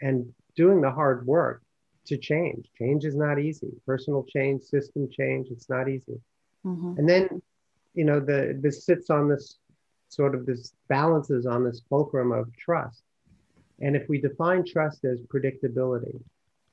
and 0.00 0.32
doing 0.56 0.80
the 0.80 0.90
hard 0.90 1.26
work 1.26 1.60
to 2.06 2.16
change. 2.16 2.70
Change 2.78 3.04
is 3.04 3.14
not 3.14 3.38
easy. 3.38 3.70
Personal 3.84 4.24
change, 4.24 4.62
system 4.62 5.06
change, 5.10 5.48
it's 5.50 5.68
not 5.68 5.86
easy. 5.86 6.18
Mm-hmm. 6.64 6.94
And 6.98 7.06
then, 7.06 7.42
you 7.94 8.04
know, 8.04 8.18
the 8.18 8.58
this 8.58 8.84
sits 8.86 9.10
on 9.10 9.28
this 9.28 9.58
sort 10.08 10.34
of 10.34 10.46
this 10.46 10.72
balances 10.88 11.44
on 11.44 11.62
this 11.62 11.82
fulcrum 11.90 12.32
of 12.32 12.46
trust. 12.56 13.02
And 13.80 13.94
if 13.94 14.08
we 14.08 14.18
define 14.18 14.64
trust 14.64 15.04
as 15.04 15.20
predictability, 15.20 16.18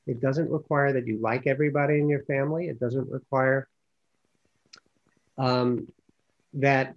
it 0.08 0.22
doesn't 0.22 0.50
require 0.50 0.94
that 0.94 1.06
you 1.08 1.18
like 1.20 1.46
everybody 1.46 2.00
in 2.00 2.08
your 2.08 2.24
family. 2.24 2.70
It 2.70 2.80
doesn't 2.80 3.10
require 3.12 3.68
um, 5.38 5.88
that 6.54 6.96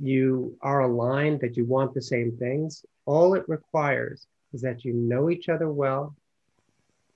you 0.00 0.56
are 0.62 0.80
aligned, 0.80 1.40
that 1.40 1.56
you 1.56 1.64
want 1.64 1.94
the 1.94 2.02
same 2.02 2.36
things. 2.36 2.84
All 3.06 3.34
it 3.34 3.48
requires 3.48 4.26
is 4.52 4.60
that 4.62 4.84
you 4.84 4.92
know 4.92 5.30
each 5.30 5.48
other 5.48 5.70
well 5.70 6.14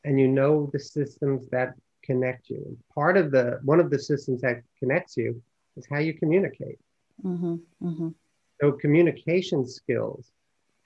and 0.05 0.19
you 0.19 0.29
know 0.29 0.69
the 0.73 0.79
systems 0.79 1.49
that 1.51 1.75
connect 2.03 2.51
you. 2.51 2.77
Part 2.95 3.17
of 3.17 3.31
the 3.31 3.61
one 3.63 3.81
of 3.81 3.91
the 3.91 3.99
systems 3.99 4.41
that 4.41 4.63
connects 4.79 5.17
you 5.17 5.41
is 5.77 5.87
how 5.91 5.99
you 5.99 6.15
communicate. 6.15 6.79
Mm-hmm, 7.25 7.55
mm-hmm. 7.83 8.09
So 8.61 8.73
communication 8.73 9.67
skills 9.67 10.33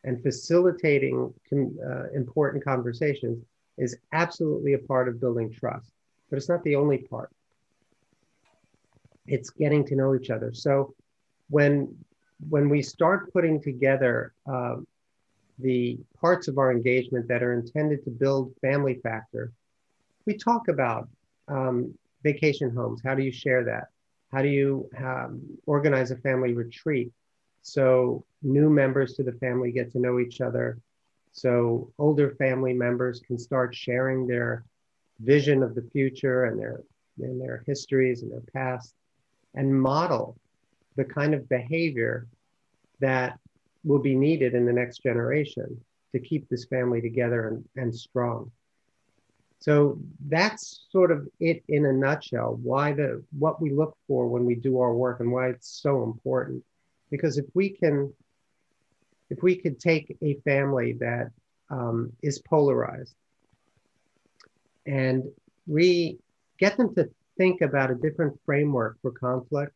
and 0.05 0.23
facilitating 0.23 1.33
com- 1.49 1.79
uh, 1.85 2.11
important 2.15 2.65
conversations 2.65 3.43
is 3.79 3.97
absolutely 4.13 4.75
a 4.75 4.79
part 4.79 5.09
of 5.09 5.21
building 5.21 5.51
trust, 5.53 5.91
but 6.31 6.37
it's 6.37 6.49
not 6.49 6.63
the 6.65 6.77
only 6.77 6.99
part 6.99 7.31
it's 9.27 9.51
getting 9.51 9.85
to 9.87 9.97
know 9.97 10.15
each 10.15 10.31
other. 10.31 10.53
So 10.53 10.95
when 11.49 11.95
when 12.51 12.69
we 12.69 12.83
start 12.83 13.33
putting 13.33 13.61
together 13.63 14.35
uh, 14.51 14.77
the 15.59 15.99
parts 16.21 16.49
of 16.49 16.59
our 16.59 16.71
engagement 16.71 17.27
that 17.29 17.43
are 17.43 17.55
intended 17.55 18.05
to 18.05 18.11
build 18.11 18.55
family 18.61 19.01
factor, 19.03 19.53
we 20.27 20.37
talk 20.37 20.69
about 20.69 21.09
um, 21.49 21.95
vacation 22.23 22.71
homes. 22.75 23.01
How 23.05 23.15
do 23.15 23.23
you 23.23 23.33
share 23.33 23.65
that? 23.65 23.89
How 24.33 24.43
do 24.43 24.49
you 24.49 24.89
um, 24.99 25.41
organize 25.67 26.11
a 26.11 26.17
family 26.17 26.53
retreat 26.53 27.11
so 27.63 28.25
new 28.43 28.69
members 28.69 29.15
to 29.15 29.23
the 29.23 29.33
family 29.33 29.73
get 29.73 29.91
to 29.93 29.99
know 29.99 30.19
each 30.19 30.41
other? 30.41 30.79
So 31.33 31.91
older 31.99 32.31
family 32.37 32.75
members 32.75 33.21
can 33.21 33.39
start 33.39 33.75
sharing 33.75 34.27
their 34.27 34.65
vision 35.21 35.63
of 35.63 35.75
the 35.75 35.89
future 35.93 36.45
and 36.45 36.59
their 36.59 36.83
and 37.19 37.41
their 37.41 37.63
histories 37.67 38.23
and 38.23 38.31
their 38.31 38.43
past 38.53 38.95
and 39.55 39.81
model 39.81 40.37
the 40.97 41.05
kind 41.05 41.35
of 41.35 41.49
behavior 41.49 42.27
that 43.01 43.39
will 43.85 43.99
be 43.99 44.15
needed 44.15 44.55
in 44.55 44.67
the 44.67 44.73
next 44.73 45.03
generation 45.03 45.79
to 46.13 46.19
keep 46.19 46.49
this 46.49 46.65
family 46.65 47.01
together 47.01 47.49
and, 47.49 47.65
and 47.77 47.95
strong. 47.95 48.51
So 49.59 49.99
that's 50.29 50.87
sort 50.91 51.11
of 51.11 51.29
it 51.41 51.63
in 51.69 51.87
a 51.87 51.93
nutshell. 51.93 52.59
Why 52.63 52.93
the 52.93 53.25
what 53.39 53.61
we 53.61 53.71
look 53.71 53.97
for 54.07 54.29
when 54.29 54.45
we 54.45 54.55
do 54.55 54.81
our 54.81 54.93
work 54.93 55.21
and 55.21 55.33
why 55.33 55.49
it's 55.49 55.81
so 55.83 56.03
important. 56.03 56.63
Because 57.11 57.39
if 57.39 57.47
we 57.55 57.71
can, 57.71 58.13
if 59.31 59.43
we 59.43 59.57
could 59.57 59.81
take 59.81 60.17
a 60.23 60.35
family 60.45 60.95
that 61.01 61.31
um, 61.71 62.13
is 62.23 62.39
polarized 62.41 63.15
and 64.87 65.25
we 65.67 66.19
get 66.59 66.77
them 66.77 66.95
to 66.95 67.11
think 67.37 67.61
about 67.61 67.91
a 67.91 67.95
different 67.95 68.39
framework 68.45 68.99
for 69.03 69.11
conflict 69.11 69.73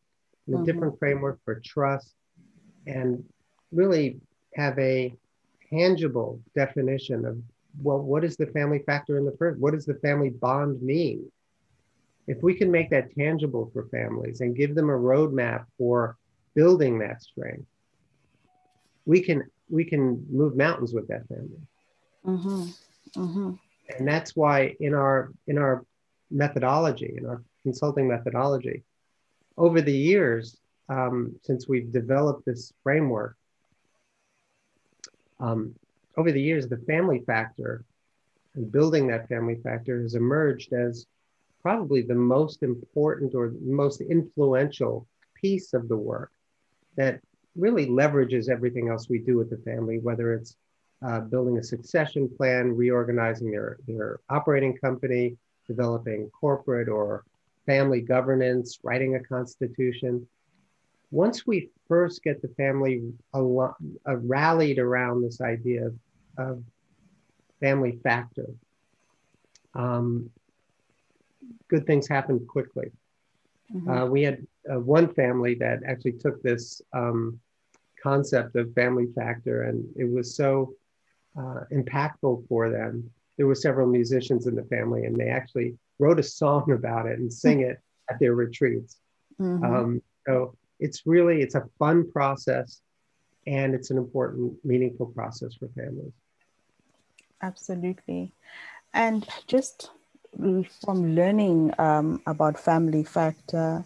a 0.53 0.57
mm-hmm. 0.57 0.65
different 0.65 0.99
framework 0.99 1.39
for 1.43 1.59
trust 1.59 2.13
and 2.87 3.23
really 3.71 4.19
have 4.55 4.77
a 4.79 5.13
tangible 5.69 6.39
definition 6.55 7.25
of 7.25 7.37
well 7.81 7.99
what 7.99 8.23
is 8.23 8.35
the 8.35 8.47
family 8.47 8.79
factor 8.85 9.17
in 9.17 9.25
the 9.25 9.35
first 9.37 9.59
what 9.59 9.73
does 9.73 9.85
the 9.85 9.95
family 9.95 10.29
bond 10.29 10.81
mean 10.81 11.31
if 12.27 12.41
we 12.43 12.53
can 12.53 12.69
make 12.69 12.89
that 12.89 13.13
tangible 13.15 13.69
for 13.73 13.87
families 13.87 14.41
and 14.41 14.55
give 14.55 14.75
them 14.75 14.89
a 14.89 14.93
roadmap 14.93 15.65
for 15.77 16.17
building 16.53 16.99
that 16.99 17.21
strength 17.21 17.65
we 19.05 19.21
can 19.21 19.43
we 19.69 19.85
can 19.85 20.25
move 20.29 20.57
mountains 20.57 20.93
with 20.93 21.07
that 21.07 21.25
family 21.29 21.61
mm-hmm. 22.25 23.21
Mm-hmm. 23.21 23.51
and 23.97 24.07
that's 24.07 24.35
why 24.35 24.75
in 24.81 24.93
our 24.93 25.31
in 25.47 25.57
our 25.57 25.85
methodology 26.29 27.15
in 27.17 27.25
our 27.25 27.41
consulting 27.63 28.07
methodology. 28.07 28.83
Over 29.57 29.81
the 29.81 29.95
years, 29.95 30.57
um, 30.89 31.35
since 31.43 31.67
we've 31.67 31.91
developed 31.91 32.45
this 32.45 32.73
framework, 32.83 33.35
um, 35.39 35.75
over 36.17 36.31
the 36.31 36.41
years, 36.41 36.67
the 36.67 36.77
family 36.77 37.23
factor 37.25 37.83
and 38.55 38.71
building 38.71 39.07
that 39.07 39.29
family 39.29 39.55
factor 39.63 40.01
has 40.01 40.15
emerged 40.15 40.73
as 40.73 41.05
probably 41.61 42.01
the 42.01 42.15
most 42.15 42.63
important 42.63 43.33
or 43.35 43.53
most 43.61 44.01
influential 44.01 45.07
piece 45.35 45.73
of 45.73 45.87
the 45.87 45.97
work 45.97 46.31
that 46.95 47.21
really 47.55 47.87
leverages 47.87 48.49
everything 48.49 48.89
else 48.89 49.09
we 49.09 49.19
do 49.19 49.37
with 49.37 49.49
the 49.49 49.57
family, 49.57 49.99
whether 49.99 50.33
it's 50.33 50.55
uh, 51.05 51.19
building 51.19 51.57
a 51.57 51.63
succession 51.63 52.29
plan, 52.29 52.75
reorganizing 52.75 53.51
their, 53.51 53.77
their 53.87 54.19
operating 54.29 54.75
company, 54.77 55.37
developing 55.67 56.29
corporate 56.29 56.89
or 56.89 57.23
family 57.65 58.01
governance, 58.01 58.79
writing 58.83 59.15
a 59.15 59.23
constitution. 59.23 60.27
Once 61.11 61.45
we 61.45 61.69
first 61.87 62.23
get 62.23 62.41
the 62.41 62.47
family 62.49 63.01
al- 63.33 63.75
uh, 64.07 64.17
rallied 64.17 64.79
around 64.79 65.21
this 65.21 65.41
idea 65.41 65.87
of, 65.87 65.95
of 66.37 66.63
family 67.59 67.99
factor, 68.03 68.47
um, 69.73 70.29
good 71.67 71.85
things 71.85 72.07
happen 72.07 72.45
quickly. 72.45 72.91
Mm-hmm. 73.73 73.89
Uh, 73.89 74.05
we 74.05 74.23
had 74.23 74.45
uh, 74.71 74.79
one 74.79 75.13
family 75.13 75.55
that 75.55 75.79
actually 75.87 76.13
took 76.13 76.41
this 76.41 76.81
um, 76.93 77.39
concept 78.01 78.55
of 78.55 78.73
family 78.73 79.07
factor, 79.15 79.63
and 79.63 79.85
it 79.95 80.09
was 80.09 80.35
so 80.35 80.73
uh, 81.37 81.61
impactful 81.71 82.47
for 82.47 82.69
them. 82.69 83.09
There 83.37 83.47
were 83.47 83.55
several 83.55 83.87
musicians 83.87 84.47
in 84.47 84.55
the 84.55 84.63
family, 84.65 85.05
and 85.05 85.15
they 85.15 85.29
actually 85.29 85.77
wrote 86.01 86.19
a 86.19 86.23
song 86.23 86.71
about 86.71 87.05
it 87.05 87.19
and 87.19 87.31
sing 87.31 87.61
it 87.61 87.77
at 88.09 88.19
their 88.19 88.33
retreats. 88.33 88.97
Mm-hmm. 89.39 89.63
Um, 89.63 90.01
so 90.27 90.55
it's 90.79 91.03
really 91.05 91.41
it's 91.41 91.55
a 91.55 91.65
fun 91.79 92.11
process, 92.11 92.81
and 93.47 93.73
it's 93.75 93.91
an 93.91 93.97
important, 93.97 94.53
meaningful 94.63 95.07
process 95.07 95.53
for 95.59 95.67
families. 95.79 96.13
Absolutely. 97.41 98.33
And 98.93 99.27
just 99.47 99.91
from 100.83 101.15
learning 101.15 101.73
um, 101.79 102.21
about 102.25 102.59
family 102.59 103.03
factor, 103.03 103.83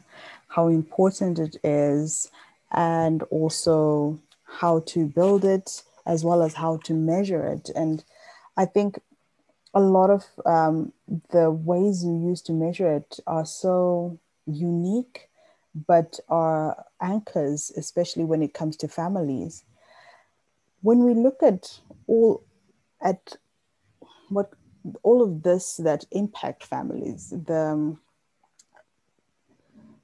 how 0.47 0.67
important 0.67 1.39
it 1.39 1.57
is, 1.63 2.31
and 2.71 3.23
also 3.23 4.19
how 4.43 4.79
to 4.93 5.07
build 5.07 5.43
it, 5.45 5.83
as 6.05 6.23
well 6.23 6.41
as 6.43 6.53
how 6.53 6.77
to 6.85 6.93
measure 6.93 7.45
it. 7.45 7.69
And 7.75 8.03
I 8.57 8.65
think 8.65 8.99
a 9.75 9.81
lot 9.81 10.09
of 10.09 10.25
um, 10.45 10.93
the 11.31 11.51
ways 11.51 12.03
you 12.03 12.17
use 12.17 12.41
to 12.43 12.53
measure 12.53 12.89
it 12.91 13.19
are 13.27 13.45
so 13.45 14.17
unique, 14.45 15.29
but 15.87 16.17
are 16.29 16.85
anchors, 17.01 17.71
especially 17.75 18.23
when 18.23 18.41
it 18.41 18.53
comes 18.53 18.77
to 18.77 18.87
families. 18.87 19.65
When 20.81 21.03
we 21.03 21.13
look 21.13 21.43
at 21.43 21.79
all 22.07 22.43
at 23.01 23.35
what 24.29 24.53
all 25.03 25.21
of 25.21 25.43
this 25.43 25.77
that 25.77 26.05
impact 26.11 26.63
families, 26.63 27.33
the 27.45 27.59
um, 27.59 27.99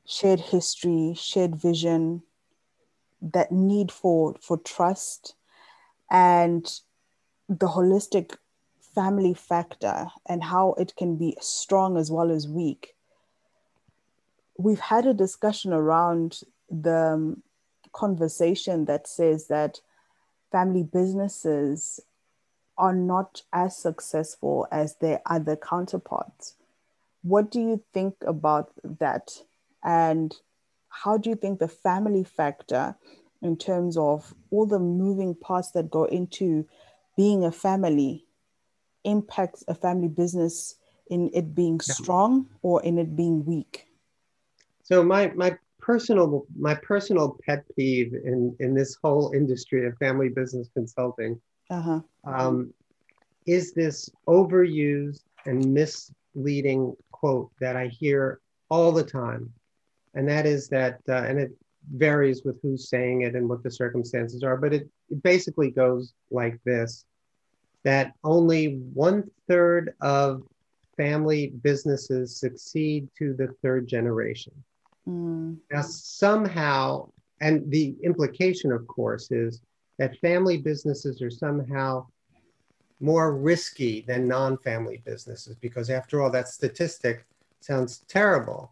shared 0.05 0.41
history, 0.41 1.13
shared 1.15 1.55
vision, 1.55 2.23
that 3.21 3.51
need 3.53 3.89
for 3.89 4.35
for 4.41 4.57
trust, 4.57 5.35
and 6.09 6.81
the 7.47 7.67
holistic 7.67 8.35
family 8.95 9.33
factor 9.33 10.07
and 10.27 10.43
how 10.43 10.73
it 10.73 10.95
can 10.95 11.15
be 11.15 11.37
strong 11.39 11.97
as 11.97 12.11
well 12.11 12.31
as 12.31 12.47
weak. 12.47 12.95
We've 14.57 14.79
had 14.79 15.05
a 15.05 15.13
discussion 15.13 15.73
around 15.73 16.41
the 16.69 17.13
um, 17.13 17.43
conversation 17.93 18.85
that 18.85 19.07
says 19.07 19.47
that 19.47 19.79
family 20.51 20.83
businesses 20.83 21.99
are 22.77 22.95
not 22.95 23.43
as 23.53 23.77
successful 23.77 24.67
as 24.71 24.95
their 24.95 25.21
other 25.25 25.55
counterparts. 25.55 26.55
What 27.21 27.51
do 27.51 27.59
you 27.59 27.83
think 27.93 28.15
about 28.25 28.71
that? 28.83 29.43
And 29.83 30.35
how 30.89 31.17
do 31.17 31.29
you 31.29 31.35
think 31.35 31.59
the 31.59 31.67
family 31.67 32.23
factor, 32.23 32.95
in 33.41 33.57
terms 33.57 33.97
of 33.97 34.33
all 34.51 34.65
the 34.65 34.79
moving 34.79 35.35
parts 35.35 35.71
that 35.71 35.91
go 35.91 36.05
into 36.05 36.67
being 37.15 37.43
a 37.43 37.51
family, 37.51 38.25
impacts 39.03 39.63
a 39.67 39.75
family 39.75 40.07
business 40.07 40.75
in 41.09 41.29
it 41.33 41.53
being 41.53 41.79
yeah. 41.87 41.93
strong 41.93 42.47
or 42.61 42.81
in 42.83 42.97
it 42.97 43.15
being 43.15 43.45
weak? 43.45 43.87
So 44.83 45.03
my 45.03 45.31
my 45.35 45.57
personal 45.79 46.45
my 46.57 46.75
personal 46.75 47.37
pet 47.45 47.65
peeve 47.75 48.13
in 48.13 48.55
in 48.59 48.73
this 48.73 48.97
whole 49.01 49.31
industry 49.33 49.85
of 49.87 49.97
family 49.97 50.29
business 50.29 50.69
consulting 50.73 51.41
uh-huh. 51.69 52.01
um, 52.25 52.73
is 53.45 53.73
this 53.73 54.09
overused 54.27 55.23
and 55.45 55.73
misleading 55.73 56.95
quote 57.11 57.49
that 57.59 57.75
I 57.75 57.87
hear 57.87 58.39
all 58.69 58.91
the 58.91 59.03
time, 59.03 59.51
and 60.13 60.27
that 60.27 60.45
is 60.45 60.67
that, 60.69 60.99
uh, 61.07 61.23
and 61.27 61.39
it 61.39 61.51
varies 61.93 62.43
with 62.43 62.59
who's 62.61 62.89
saying 62.89 63.21
it 63.21 63.35
and 63.35 63.49
what 63.49 63.63
the 63.63 63.71
circumstances 63.71 64.43
are, 64.43 64.57
but 64.57 64.73
it, 64.73 64.89
it 65.09 65.23
basically 65.23 65.71
goes 65.71 66.13
like 66.29 66.59
this: 66.65 67.05
that 67.83 68.13
only 68.23 68.79
one 68.93 69.29
third 69.47 69.93
of 70.01 70.43
family 70.97 71.53
businesses 71.63 72.35
succeed 72.35 73.07
to 73.17 73.33
the 73.33 73.47
third 73.61 73.87
generation. 73.87 74.53
Mm. 75.07 75.57
Now, 75.71 75.81
somehow, 75.81 77.09
and 77.39 77.69
the 77.71 77.95
implication, 78.03 78.71
of 78.71 78.85
course, 78.87 79.31
is 79.31 79.61
that 79.97 80.19
family 80.19 80.57
businesses 80.57 81.21
are 81.21 81.31
somehow 81.31 82.05
more 83.01 83.35
risky 83.35 84.01
than 84.01 84.27
non-family 84.27 85.01
businesses 85.05 85.55
because 85.55 85.89
after 85.89 86.21
all 86.21 86.29
that 86.29 86.47
statistic 86.47 87.25
sounds 87.59 88.05
terrible 88.07 88.71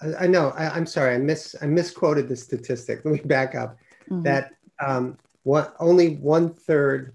i, 0.00 0.24
I 0.24 0.26
know 0.26 0.50
I, 0.50 0.76
am 0.76 0.86
sorry 0.86 1.14
i 1.14 1.18
miss 1.18 1.54
i 1.60 1.66
misquoted 1.66 2.28
the 2.28 2.36
statistic 2.36 3.04
let 3.04 3.12
me 3.12 3.20
back 3.20 3.54
up 3.54 3.76
mm-hmm. 4.10 4.22
that 4.22 4.54
um, 4.80 5.18
what 5.42 5.74
only 5.80 6.16
one 6.16 6.52
third 6.52 7.14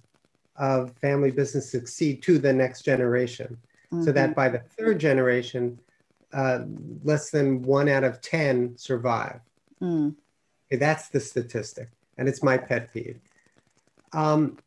of 0.55 0.91
family 0.97 1.31
business 1.31 1.69
succeed 1.69 2.21
to 2.21 2.37
the 2.37 2.53
next 2.53 2.83
generation 2.83 3.57
mm-hmm. 3.91 4.03
so 4.03 4.11
that 4.11 4.31
mm-hmm. 4.31 4.35
by 4.35 4.49
the 4.49 4.59
third 4.77 4.99
generation 4.99 5.79
uh, 6.33 6.61
less 7.03 7.29
than 7.29 7.61
one 7.61 7.87
out 7.87 8.03
of 8.03 8.19
10 8.21 8.77
survive 8.77 9.39
mm. 9.81 10.13
okay, 10.71 10.77
that's 10.77 11.09
the 11.09 11.19
statistic 11.19 11.89
and 12.17 12.27
it's 12.27 12.43
my 12.43 12.57
pet 12.57 12.91
peeve 12.93 13.19
um, 14.13 14.57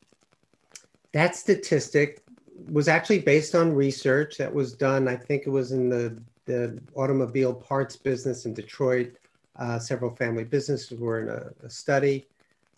that 1.13 1.37
statistic 1.37 2.23
was 2.71 2.89
actually 2.89 3.21
based 3.21 3.55
on 3.55 3.75
research 3.75 4.39
that 4.39 4.53
was 4.53 4.73
done. 4.73 5.09
I 5.09 5.17
think 5.17 5.45
it 5.47 5.51
was 5.51 5.73
in 5.73 5.89
the, 5.89 6.21
the 6.47 6.81
automobile 6.95 7.55
parts 7.55 7.97
business 7.97 8.47
in 8.47 8.55
Detroit. 8.55 9.17
Uh, 9.57 9.79
several 9.79 10.15
family 10.15 10.45
businesses 10.45 10.99
were 10.99 11.21
in 11.21 11.29
a, 11.29 11.67
a, 11.67 11.71
study. 11.71 12.27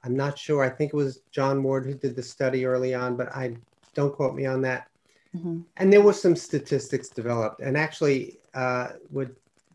I'm 0.04 0.16
not 0.16 0.38
sure. 0.38 0.62
I 0.62 0.68
think 0.68 0.92
it 0.92 0.96
was 0.96 1.22
John 1.30 1.62
Ward 1.62 1.84
who 1.84 1.94
did 1.94 2.14
the 2.16 2.22
study 2.22 2.64
early 2.64 2.94
on, 2.94 3.16
but 3.16 3.28
I 3.34 3.56
don't 3.94 4.14
quote 4.14 4.34
me 4.34 4.46
on 4.46 4.62
that. 4.62 4.88
Mm-hmm. 5.36 5.60
And 5.76 5.92
there 5.92 6.02
were 6.02 6.12
some 6.12 6.36
statistics 6.36 7.08
developed. 7.08 7.60
And 7.60 7.76
actually, 7.76 8.38
uh, 8.54 8.88
what 9.10 9.30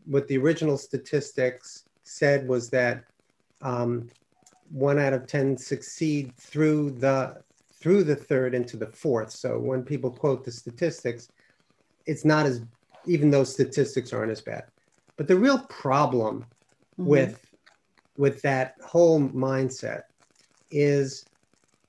what 0.06 0.26
the 0.28 0.38
original 0.38 0.76
statistics 0.76 1.84
said 2.02 2.46
was 2.46 2.68
that 2.70 3.04
um, 3.62 4.10
one 4.70 4.98
out 4.98 5.12
of 5.12 5.26
ten 5.26 5.56
succeed 5.56 6.34
through 6.36 6.90
the 6.92 7.42
through 7.84 8.02
the 8.02 8.16
third 8.16 8.54
into 8.54 8.78
the 8.78 8.86
fourth. 8.86 9.30
So 9.30 9.58
when 9.58 9.82
people 9.82 10.10
quote 10.10 10.42
the 10.42 10.50
statistics, 10.50 11.28
it's 12.06 12.24
not 12.24 12.46
as, 12.46 12.62
even 13.04 13.30
those 13.30 13.52
statistics 13.52 14.10
aren't 14.10 14.32
as 14.32 14.40
bad. 14.40 14.64
But 15.18 15.28
the 15.28 15.36
real 15.36 15.58
problem 15.68 16.46
mm-hmm. 16.98 17.04
with, 17.04 17.44
with 18.16 18.40
that 18.40 18.76
whole 18.82 19.20
mindset 19.20 20.04
is 20.74 21.24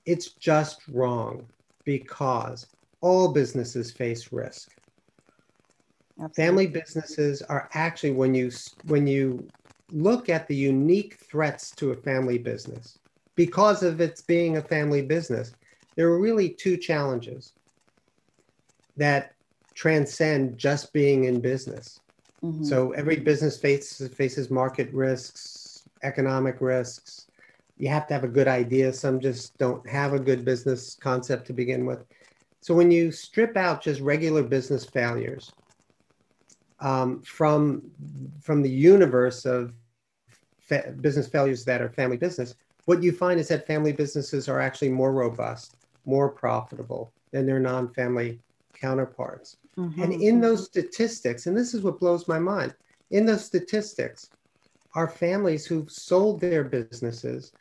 it's 0.06 0.32
just 0.34 0.80
wrong 0.88 1.46
because 1.84 2.66
all 3.00 3.32
businesses 3.32 3.90
face 3.90 4.32
risk. 4.32 4.70
Absolutely. 6.18 6.44
Family 6.44 6.66
businesses 6.68 7.42
are 7.42 7.68
actually 7.74 8.12
when 8.12 8.34
you 8.34 8.50
when 8.84 9.06
you 9.06 9.50
look 9.90 10.28
at 10.28 10.48
the 10.48 10.56
unique 10.56 11.18
threats 11.30 11.70
to 11.72 11.90
a 11.90 11.96
family 11.96 12.38
business 12.38 12.98
because 13.36 13.82
of 13.82 14.00
its 14.00 14.22
being 14.22 14.56
a 14.56 14.62
family 14.62 15.02
business, 15.02 15.52
there 15.96 16.08
are 16.08 16.18
really 16.18 16.48
two 16.48 16.76
challenges 16.76 17.52
that 18.96 19.32
transcend 19.74 20.56
just 20.56 20.92
being 20.92 21.24
in 21.24 21.40
business. 21.40 22.00
Mm-hmm. 22.42 22.64
So 22.64 22.92
every 22.92 23.16
business 23.16 23.58
faces 23.58 24.12
faces 24.14 24.50
market 24.50 24.92
risks, 24.92 25.82
economic 26.02 26.60
risks. 26.60 27.25
You 27.78 27.88
have 27.88 28.06
to 28.08 28.14
have 28.14 28.24
a 28.24 28.28
good 28.28 28.48
idea. 28.48 28.92
Some 28.92 29.20
just 29.20 29.56
don't 29.58 29.86
have 29.88 30.12
a 30.12 30.18
good 30.18 30.44
business 30.44 30.96
concept 31.00 31.46
to 31.48 31.52
begin 31.52 31.84
with. 31.84 32.04
So 32.60 32.74
when 32.74 32.90
you 32.90 33.12
strip 33.12 33.56
out 33.56 33.82
just 33.82 34.00
regular 34.00 34.42
business 34.42 34.84
failures 34.84 35.52
um, 36.80 37.22
from 37.22 37.82
from 38.40 38.62
the 38.62 38.70
universe 38.70 39.44
of 39.44 39.72
fa- 40.58 40.94
business 41.00 41.28
failures 41.28 41.64
that 41.64 41.80
are 41.80 41.90
family 41.90 42.16
business, 42.16 42.54
what 42.86 43.02
you 43.02 43.12
find 43.12 43.38
is 43.38 43.48
that 43.48 43.66
family 43.66 43.92
businesses 43.92 44.48
are 44.48 44.60
actually 44.60 44.90
more 44.90 45.12
robust 45.12 45.76
more 46.06 46.28
profitable 46.28 47.12
than 47.32 47.44
their 47.44 47.60
non 47.60 47.92
family 47.92 48.40
counterparts. 48.72 49.56
Mm-hmm. 49.76 50.02
And 50.02 50.12
in 50.14 50.40
those 50.40 50.64
statistics, 50.64 51.46
and 51.46 51.56
this 51.56 51.74
is 51.74 51.82
what 51.82 52.00
blows 52.00 52.28
my 52.28 52.38
mind, 52.38 52.74
in 53.10 53.26
those 53.26 53.44
statistics 53.44 54.30
are 54.94 55.08
families 55.08 55.66
who've 55.66 55.90
sold 55.90 56.40
their 56.40 56.64
businesses 56.64 57.52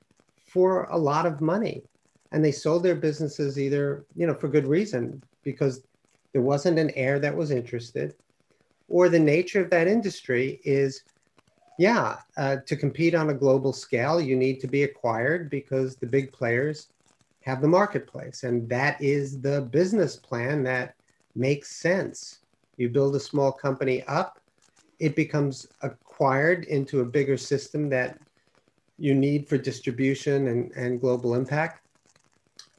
for 0.56 0.86
a 0.86 0.98
lot 0.98 1.26
of 1.26 1.42
money. 1.42 1.84
And 2.32 2.44
they 2.44 2.54
sold 2.54 2.82
their 2.82 2.96
businesses 2.96 3.60
either, 3.60 4.06
you 4.16 4.26
know, 4.26 4.34
for 4.34 4.48
good 4.48 4.68
reason, 4.68 5.22
because 5.44 5.84
there 6.32 6.42
wasn't 6.42 6.80
an 6.80 6.92
heir 6.92 7.20
that 7.20 7.36
was 7.36 7.52
interested, 7.52 8.16
or 8.88 9.10
the 9.10 9.20
nature 9.20 9.62
of 9.62 9.70
that 9.72 9.90
industry 9.90 10.62
is 10.64 11.04
yeah, 11.78 12.20
uh, 12.38 12.58
to 12.68 12.78
compete 12.78 13.16
on 13.16 13.32
a 13.32 13.34
global 13.34 13.74
scale, 13.74 14.22
you 14.22 14.38
need 14.38 14.62
to 14.62 14.68
be 14.68 14.84
acquired 14.84 15.50
because 15.50 15.98
the 15.98 16.08
big 16.08 16.32
players 16.32 16.88
have 17.42 17.60
the 17.62 17.68
marketplace. 17.68 18.44
And 18.44 18.70
that 18.70 19.02
is 19.02 19.42
the 19.42 19.62
business 19.62 20.16
plan 20.16 20.64
that 20.64 20.96
makes 21.36 21.76
sense. 21.76 22.40
You 22.78 22.88
build 22.88 23.14
a 23.18 23.20
small 23.20 23.52
company 23.52 24.04
up, 24.04 24.40
it 25.00 25.18
becomes 25.18 25.68
acquired 25.82 26.64
into 26.66 27.02
a 27.02 27.06
bigger 27.06 27.36
system 27.36 27.90
that 27.90 28.18
you 28.98 29.14
need 29.14 29.48
for 29.48 29.58
distribution 29.58 30.48
and, 30.48 30.72
and 30.72 31.02
global 31.02 31.36
impact. 31.36 31.82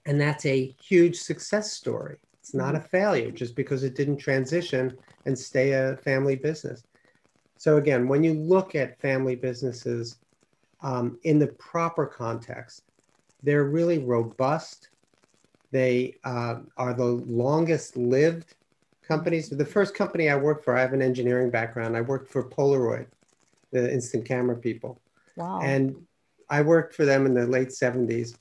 And 0.07 0.21
that's 0.21 0.47
a 0.47 0.75
huge 0.81 1.17
success 1.17 1.73
story. 1.73 2.17
It's 2.41 2.55
not 2.55 2.77
a 2.77 2.81
failure 2.81 3.31
just 3.31 3.57
because 3.57 3.83
it 3.83 3.97
didn't 3.97 4.19
transition 4.19 4.97
and 5.25 5.37
stay 5.37 5.73
a 5.73 5.97
family 5.97 6.37
business. 6.37 6.85
So, 7.59 7.77
again, 7.77 8.07
when 8.07 8.23
you 8.23 8.35
look 8.35 8.75
at 8.75 9.01
family 9.01 9.35
businesses 9.35 10.19
um, 10.81 11.19
in 11.25 11.39
the 11.39 11.49
proper 11.49 12.07
context, 12.07 12.83
they're 13.43 13.65
really 13.65 13.99
robust. 13.99 14.91
They 15.73 16.17
uh, 16.25 16.61
are 16.77 16.95
the 16.95 17.05
longest 17.05 17.97
lived 17.97 18.55
companies. 19.03 19.49
The 19.49 19.65
first 19.65 19.95
company 19.95 20.29
I 20.29 20.37
worked 20.37 20.65
for, 20.65 20.77
I 20.77 20.81
have 20.81 20.93
an 20.93 21.03
engineering 21.03 21.51
background. 21.51 21.97
I 21.97 22.01
worked 22.03 22.31
for 22.31 22.49
Polaroid, 22.49 23.07
the 23.73 23.93
instant 23.93 24.25
camera 24.25 24.57
people. 24.57 25.01
Wow. 25.37 25.61
And 25.61 26.07
I 26.49 26.63
worked 26.63 26.95
for 26.95 27.05
them 27.05 27.27
in 27.27 27.35
the 27.35 27.47
late 27.47 27.69
70s. 27.69 28.37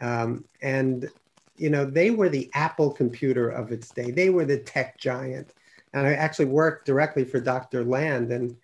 Um, 0.00 0.44
and, 0.62 1.08
you 1.56 1.70
know, 1.70 1.84
they 1.84 2.10
were 2.10 2.28
the 2.28 2.50
Apple 2.54 2.90
computer 2.90 3.48
of 3.48 3.72
its 3.72 3.90
day. 3.90 4.10
They 4.10 4.30
were 4.30 4.44
the 4.44 4.58
tech 4.58 4.98
giant. 4.98 5.50
And 5.92 6.06
I 6.06 6.14
actually 6.14 6.46
worked 6.46 6.86
directly 6.86 7.24
for 7.24 7.40
Dr. 7.40 7.84
Land. 7.84 8.32
And 8.32 8.56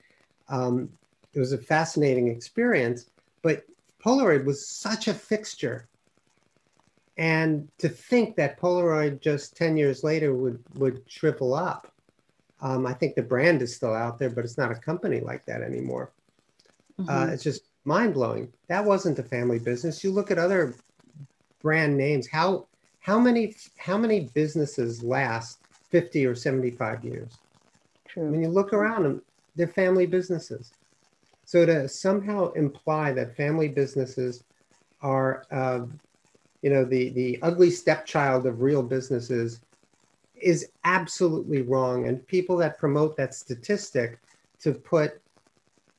um, 0.48 0.90
it 1.32 1.38
was 1.38 1.52
a 1.52 1.58
fascinating 1.58 2.28
experience. 2.28 3.06
But 3.42 3.64
Polaroid 4.04 4.44
was 4.44 4.66
such 4.66 5.08
a 5.08 5.14
fixture. 5.14 5.88
And 7.16 7.68
to 7.78 7.88
think 7.88 8.36
that 8.36 8.58
Polaroid 8.58 9.20
just 9.20 9.56
10 9.56 9.76
years 9.76 10.02
later 10.02 10.34
would, 10.34 10.62
would 10.74 11.02
shrivel 11.06 11.54
up. 11.54 11.92
Um, 12.62 12.86
I 12.86 12.92
think 12.92 13.14
the 13.14 13.22
brand 13.22 13.62
is 13.62 13.74
still 13.74 13.94
out 13.94 14.18
there, 14.18 14.30
but 14.30 14.44
it's 14.44 14.58
not 14.58 14.70
a 14.70 14.74
company 14.74 15.20
like 15.20 15.46
that 15.46 15.62
anymore. 15.62 16.12
Mm-hmm. 16.98 17.10
Uh, 17.10 17.32
it's 17.32 17.42
just 17.42 17.69
mind 17.84 18.14
blowing. 18.14 18.52
That 18.68 18.84
wasn't 18.84 19.18
a 19.18 19.22
family 19.22 19.58
business. 19.58 20.04
You 20.04 20.12
look 20.12 20.30
at 20.30 20.38
other 20.38 20.74
brand 21.62 21.96
names. 21.96 22.26
How 22.26 22.66
how 23.00 23.18
many 23.18 23.54
how 23.76 23.96
many 23.96 24.28
businesses 24.34 25.02
last 25.02 25.58
50 25.90 26.26
or 26.26 26.34
75 26.34 27.04
years? 27.04 27.38
True. 28.06 28.30
When 28.30 28.42
you 28.42 28.48
look 28.48 28.72
around 28.72 29.04
them, 29.04 29.22
they're 29.56 29.66
family 29.66 30.06
businesses. 30.06 30.72
So 31.44 31.66
to 31.66 31.88
somehow 31.88 32.52
imply 32.52 33.12
that 33.12 33.36
family 33.36 33.68
businesses 33.68 34.44
are, 35.02 35.44
uh, 35.50 35.86
you 36.62 36.70
know, 36.70 36.84
the 36.84 37.10
the 37.10 37.38
ugly 37.42 37.70
stepchild 37.70 38.46
of 38.46 38.60
real 38.60 38.82
businesses 38.82 39.60
is 40.36 40.68
absolutely 40.84 41.62
wrong. 41.62 42.06
And 42.06 42.26
people 42.26 42.56
that 42.58 42.78
promote 42.78 43.16
that 43.16 43.34
statistic 43.34 44.18
to 44.60 44.72
put 44.72 45.20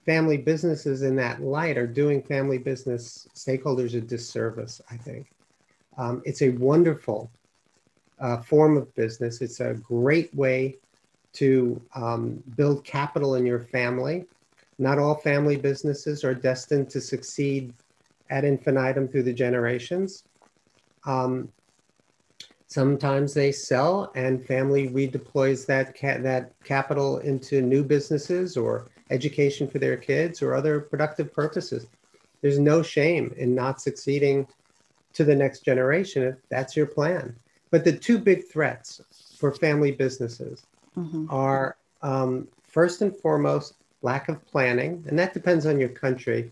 family 0.05 0.37
businesses 0.37 1.01
in 1.03 1.15
that 1.17 1.41
light 1.41 1.77
are 1.77 1.87
doing 1.87 2.23
family 2.23 2.57
business 2.57 3.27
stakeholders 3.35 3.95
a 3.95 4.01
disservice, 4.01 4.81
I 4.89 4.97
think. 4.97 5.27
Um, 5.97 6.21
it's 6.25 6.41
a 6.41 6.49
wonderful 6.49 7.31
uh, 8.19 8.41
form 8.41 8.77
of 8.77 8.93
business. 8.95 9.41
It's 9.41 9.59
a 9.59 9.73
great 9.73 10.33
way 10.33 10.77
to 11.33 11.81
um, 11.95 12.43
build 12.55 12.83
capital 12.83 13.35
in 13.35 13.45
your 13.45 13.59
family 13.59 14.25
not 14.81 14.97
all 14.97 15.13
family 15.13 15.57
businesses 15.57 16.23
are 16.23 16.33
destined 16.33 16.89
to 16.89 16.99
succeed 16.99 17.71
ad 18.31 18.43
infinitum 18.43 19.07
through 19.07 19.21
the 19.21 19.33
generations. 19.33 20.23
Um, 21.05 21.49
sometimes 22.67 23.35
they 23.35 23.51
sell 23.51 24.11
and 24.15 24.43
family 24.43 24.89
redeploys 24.89 25.67
that, 25.67 25.95
ca- 25.95 26.17
that 26.19 26.53
capital 26.63 27.19
into 27.19 27.61
new 27.61 27.83
businesses 27.83 28.57
or 28.57 28.89
education 29.11 29.67
for 29.67 29.79
their 29.79 29.97
kids 29.97 30.41
or 30.41 30.55
other 30.55 30.79
productive 30.79 31.33
purposes. 31.33 31.87
There's 32.41 32.59
no 32.59 32.81
shame 32.81 33.33
in 33.37 33.53
not 33.53 33.81
succeeding 33.81 34.47
to 35.13 35.23
the 35.23 35.35
next 35.35 35.59
generation 35.63 36.23
if 36.23 36.35
that's 36.49 36.75
your 36.75 36.87
plan. 36.87 37.35
But 37.69 37.83
the 37.83 37.91
two 37.91 38.17
big 38.17 38.47
threats 38.47 39.01
for 39.37 39.53
family 39.53 39.91
businesses 39.91 40.65
mm-hmm. 40.97 41.25
are 41.29 41.77
um, 42.01 42.47
first 42.63 43.01
and 43.01 43.15
foremost 43.15 43.75
lack 44.01 44.29
of 44.29 44.43
planning, 44.45 45.03
and 45.07 45.19
that 45.19 45.33
depends 45.33 45.65
on 45.65 45.79
your 45.79 45.89
country 45.89 46.51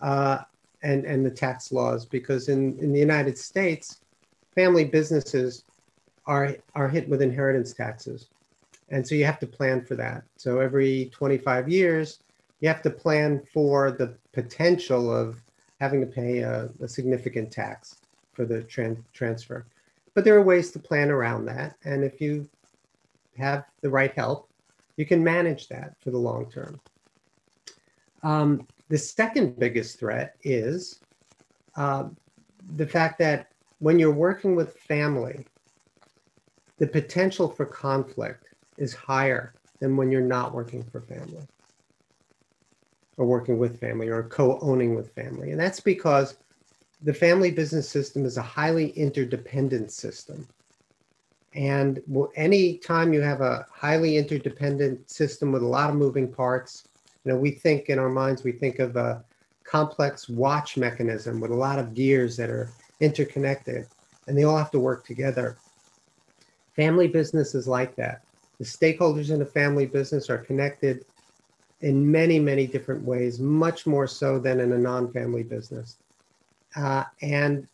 uh, 0.00 0.38
and, 0.82 1.04
and 1.04 1.24
the 1.26 1.30
tax 1.30 1.72
laws, 1.72 2.04
because 2.04 2.48
in, 2.48 2.78
in 2.78 2.92
the 2.92 3.00
United 3.00 3.36
States, 3.36 4.00
family 4.54 4.84
businesses 4.84 5.64
are, 6.26 6.56
are 6.74 6.88
hit 6.88 7.08
with 7.08 7.20
inheritance 7.22 7.72
taxes. 7.72 8.28
And 8.90 9.06
so 9.06 9.14
you 9.14 9.24
have 9.24 9.38
to 9.40 9.46
plan 9.46 9.84
for 9.84 9.96
that. 9.96 10.22
So 10.36 10.60
every 10.60 11.10
25 11.12 11.68
years, 11.68 12.20
you 12.60 12.68
have 12.68 12.82
to 12.82 12.90
plan 12.90 13.42
for 13.52 13.90
the 13.90 14.16
potential 14.32 15.14
of 15.14 15.42
having 15.80 16.00
to 16.00 16.06
pay 16.06 16.40
a, 16.40 16.70
a 16.80 16.88
significant 16.88 17.50
tax 17.50 17.96
for 18.32 18.44
the 18.44 18.62
tran- 18.62 19.02
transfer. 19.12 19.66
But 20.14 20.24
there 20.24 20.36
are 20.36 20.42
ways 20.42 20.70
to 20.72 20.78
plan 20.78 21.10
around 21.10 21.46
that. 21.46 21.76
And 21.84 22.04
if 22.04 22.20
you 22.20 22.48
have 23.36 23.64
the 23.82 23.90
right 23.90 24.12
help, 24.14 24.48
you 24.96 25.06
can 25.06 25.24
manage 25.24 25.68
that 25.68 25.94
for 26.00 26.10
the 26.10 26.18
long 26.18 26.50
term. 26.50 26.80
Um, 28.22 28.66
the 28.88 28.98
second 28.98 29.58
biggest 29.58 29.98
threat 29.98 30.36
is 30.42 31.00
uh, 31.76 32.04
the 32.76 32.86
fact 32.86 33.18
that 33.18 33.48
when 33.78 33.98
you're 33.98 34.12
working 34.12 34.54
with 34.54 34.78
family, 34.78 35.46
the 36.78 36.86
potential 36.86 37.48
for 37.48 37.66
conflict 37.66 38.53
is 38.76 38.94
higher 38.94 39.54
than 39.80 39.96
when 39.96 40.10
you're 40.10 40.20
not 40.20 40.54
working 40.54 40.82
for 40.84 41.00
family 41.00 41.46
or 43.16 43.26
working 43.26 43.58
with 43.58 43.80
family 43.80 44.08
or 44.08 44.24
co-owning 44.24 44.94
with 44.94 45.14
family. 45.14 45.50
And 45.50 45.60
that's 45.60 45.80
because 45.80 46.36
the 47.02 47.14
family 47.14 47.50
business 47.50 47.88
system 47.88 48.24
is 48.24 48.36
a 48.36 48.42
highly 48.42 48.90
interdependent 48.90 49.92
system. 49.92 50.48
And 51.54 52.00
any 52.34 52.78
time 52.78 53.12
you 53.12 53.20
have 53.20 53.40
a 53.40 53.66
highly 53.72 54.16
interdependent 54.16 55.08
system 55.08 55.52
with 55.52 55.62
a 55.62 55.66
lot 55.66 55.90
of 55.90 55.96
moving 55.96 56.32
parts, 56.32 56.88
you 57.24 57.32
know, 57.32 57.38
we 57.38 57.52
think 57.52 57.88
in 57.88 57.98
our 57.98 58.08
minds, 58.08 58.42
we 58.42 58.52
think 58.52 58.80
of 58.80 58.96
a 58.96 59.24
complex 59.62 60.28
watch 60.28 60.76
mechanism 60.76 61.40
with 61.40 61.50
a 61.50 61.56
lot 61.56 61.78
of 61.78 61.94
gears 61.94 62.36
that 62.36 62.50
are 62.50 62.68
interconnected 63.00 63.86
and 64.26 64.36
they 64.36 64.44
all 64.44 64.56
have 64.56 64.70
to 64.72 64.80
work 64.80 65.06
together. 65.06 65.56
Family 66.74 67.06
business 67.06 67.54
is 67.54 67.68
like 67.68 67.94
that. 67.96 68.22
The 68.58 68.64
stakeholders 68.64 69.30
in 69.30 69.42
a 69.42 69.46
family 69.46 69.86
business 69.86 70.30
are 70.30 70.38
connected 70.38 71.04
in 71.80 72.10
many, 72.10 72.38
many 72.38 72.66
different 72.66 73.04
ways, 73.04 73.38
much 73.38 73.86
more 73.86 74.06
so 74.06 74.38
than 74.38 74.60
in 74.60 74.72
a 74.72 74.78
non 74.78 75.12
family 75.12 75.42
business. 75.42 75.96
Uh, 76.76 77.04
and 77.20 77.66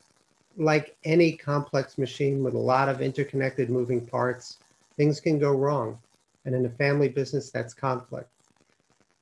like 0.57 0.97
any 1.05 1.33
complex 1.33 1.97
machine 1.97 2.43
with 2.43 2.55
a 2.55 2.59
lot 2.59 2.89
of 2.89 3.01
interconnected 3.01 3.71
moving 3.71 4.05
parts, 4.05 4.59
things 4.97 5.21
can 5.21 5.39
go 5.39 5.53
wrong. 5.53 5.99
And 6.45 6.55
in 6.55 6.67
a 6.67 6.71
family 6.71 7.09
business, 7.09 7.51
that's 7.51 7.75
conflict. 7.75 8.29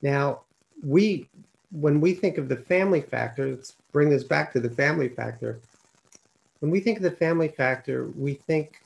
Now, 0.01 0.41
we, 0.83 1.27
when 1.71 2.01
we 2.01 2.13
think 2.13 2.37
of 2.37 2.49
the 2.49 2.55
family 2.55 3.01
factor, 3.01 3.47
let's 3.47 3.75
bring 3.91 4.09
this 4.09 4.23
back 4.23 4.51
to 4.53 4.59
the 4.59 4.69
family 4.69 5.09
factor. 5.09 5.59
When 6.59 6.71
we 6.71 6.79
think 6.79 6.97
of 6.97 7.03
the 7.03 7.11
family 7.11 7.49
factor, 7.49 8.07
we 8.15 8.33
think 8.33 8.81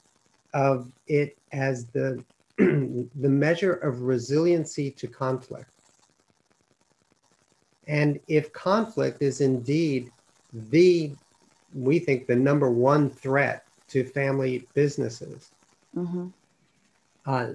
of 0.54 0.92
it 1.08 1.38
as 1.52 1.86
the, 1.86 2.24
the 2.58 3.10
measure 3.16 3.74
of 3.74 4.02
resiliency 4.02 4.92
to 4.92 5.08
conflict. 5.08 5.70
And 7.88 8.20
if 8.28 8.54
conflict 8.54 9.22
is 9.22 9.42
indeed 9.42 10.12
the 10.54 11.12
we 11.74 12.00
think 12.00 12.28
the 12.28 12.36
number 12.36 12.70
one 12.70 13.10
threat 13.10 13.66
to 13.88 14.04
family 14.04 14.68
businesses 14.74 15.52
mm-hmm. 15.96 16.28
uh, 17.26 17.48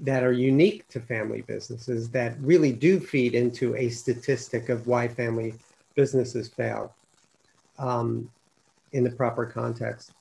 that 0.00 0.22
are 0.22 0.32
unique 0.32 0.88
to 0.88 1.00
family 1.00 1.42
businesses 1.42 2.08
that 2.10 2.34
really 2.40 2.72
do 2.72 2.98
feed 2.98 3.34
into 3.34 3.76
a 3.76 3.88
statistic 3.90 4.68
of 4.68 4.86
why 4.86 5.06
family 5.06 5.54
businesses 5.94 6.48
fail 6.48 6.94
um, 7.78 8.30
in 8.92 9.04
the 9.04 9.10
proper 9.10 9.46
context. 9.46 10.12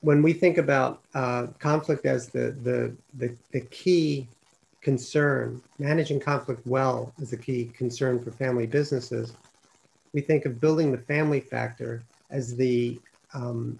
When 0.00 0.22
we 0.22 0.32
think 0.32 0.58
about 0.58 1.02
uh, 1.14 1.48
conflict 1.58 2.06
as 2.06 2.28
the, 2.28 2.56
the, 2.62 2.94
the, 3.14 3.36
the 3.50 3.60
key 3.62 4.28
concern, 4.80 5.60
managing 5.78 6.20
conflict 6.20 6.64
well 6.66 7.12
is 7.18 7.32
a 7.32 7.36
key 7.36 7.72
concern 7.76 8.22
for 8.22 8.30
family 8.30 8.66
businesses 8.66 9.34
we 10.12 10.20
think 10.20 10.44
of 10.46 10.60
building 10.60 10.92
the 10.92 10.98
family 10.98 11.40
factor 11.40 12.02
as 12.30 12.56
the 12.56 13.00
um, 13.34 13.78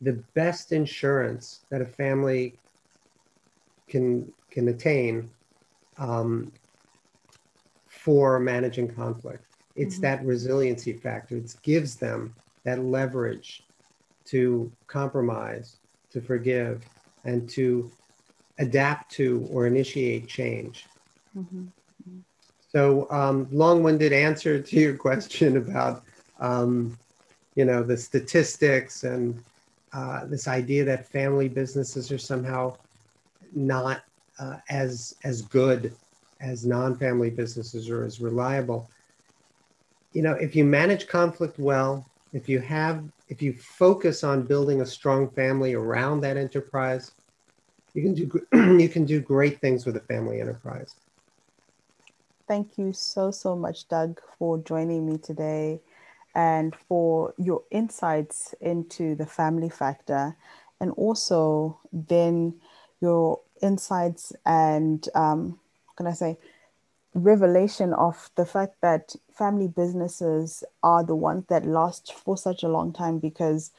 the 0.00 0.12
best 0.34 0.72
insurance 0.72 1.60
that 1.70 1.80
a 1.80 1.86
family 1.86 2.54
can 3.88 4.30
can 4.50 4.68
attain 4.68 5.28
um, 5.98 6.52
for 7.88 8.38
managing 8.38 8.88
conflict. 8.88 9.44
It's 9.74 9.96
mm-hmm. 9.96 10.02
that 10.02 10.24
resiliency 10.24 10.92
factor. 10.92 11.36
It 11.36 11.54
gives 11.62 11.96
them 11.96 12.34
that 12.64 12.84
leverage 12.84 13.64
to 14.30 14.70
compromise, 14.86 15.76
to 16.10 16.20
forgive, 16.20 16.82
and 17.24 17.48
to 17.50 17.90
adapt 18.58 19.10
to 19.12 19.46
or 19.50 19.66
initiate 19.66 20.28
change. 20.28 20.86
Mm-hmm. 21.36 21.66
So 22.70 23.10
um, 23.10 23.48
long-winded 23.50 24.12
answer 24.12 24.60
to 24.60 24.76
your 24.76 24.94
question 24.94 25.56
about, 25.56 26.04
um, 26.38 26.98
you 27.54 27.64
know, 27.64 27.82
the 27.82 27.96
statistics 27.96 29.04
and 29.04 29.42
uh, 29.92 30.26
this 30.26 30.46
idea 30.46 30.84
that 30.84 31.08
family 31.08 31.48
businesses 31.48 32.12
are 32.12 32.18
somehow 32.18 32.76
not 33.54 34.02
uh, 34.38 34.58
as 34.68 35.14
as 35.24 35.42
good 35.42 35.92
as 36.40 36.66
non-family 36.66 37.30
businesses 37.30 37.88
or 37.88 38.04
as 38.04 38.20
reliable. 38.20 38.88
You 40.12 40.22
know, 40.22 40.32
if 40.32 40.54
you 40.54 40.64
manage 40.64 41.08
conflict 41.08 41.58
well, 41.58 42.06
if 42.32 42.48
you 42.48 42.60
have, 42.60 43.04
if 43.28 43.42
you 43.42 43.54
focus 43.54 44.22
on 44.24 44.46
building 44.46 44.80
a 44.80 44.86
strong 44.86 45.30
family 45.30 45.74
around 45.74 46.20
that 46.20 46.36
enterprise, 46.36 47.12
you 47.94 48.02
can 48.02 48.14
do 48.14 48.28
you 48.80 48.88
can 48.88 49.04
do 49.04 49.20
great 49.20 49.60
things 49.60 49.86
with 49.86 49.96
a 49.96 50.00
family 50.00 50.40
enterprise. 50.40 50.94
Thank 52.46 52.78
you 52.78 52.92
so 52.92 53.30
so 53.30 53.56
much, 53.56 53.88
Doug, 53.88 54.20
for 54.38 54.58
joining 54.58 55.06
me 55.06 55.18
today, 55.18 55.80
and 56.34 56.74
for 56.88 57.34
your 57.38 57.62
insights 57.70 58.54
into 58.60 59.14
the 59.14 59.26
family 59.26 59.70
factor, 59.70 60.36
and 60.80 60.92
also 60.92 61.80
then 61.92 62.60
your 63.00 63.40
insights 63.62 64.32
and 64.44 65.08
um, 65.14 65.58
can 65.96 66.06
I 66.06 66.12
say 66.12 66.38
revelation 67.18 67.92
of 67.94 68.30
the 68.36 68.46
fact 68.46 68.76
that 68.82 69.14
family 69.32 69.68
businesses 69.68 70.64
are 70.82 71.04
the 71.04 71.16
ones 71.16 71.44
that 71.48 71.66
last 71.66 72.12
for 72.12 72.36
such 72.36 72.62
a 72.62 72.68
long 72.68 72.92
time 72.92 73.18
because 73.18 73.70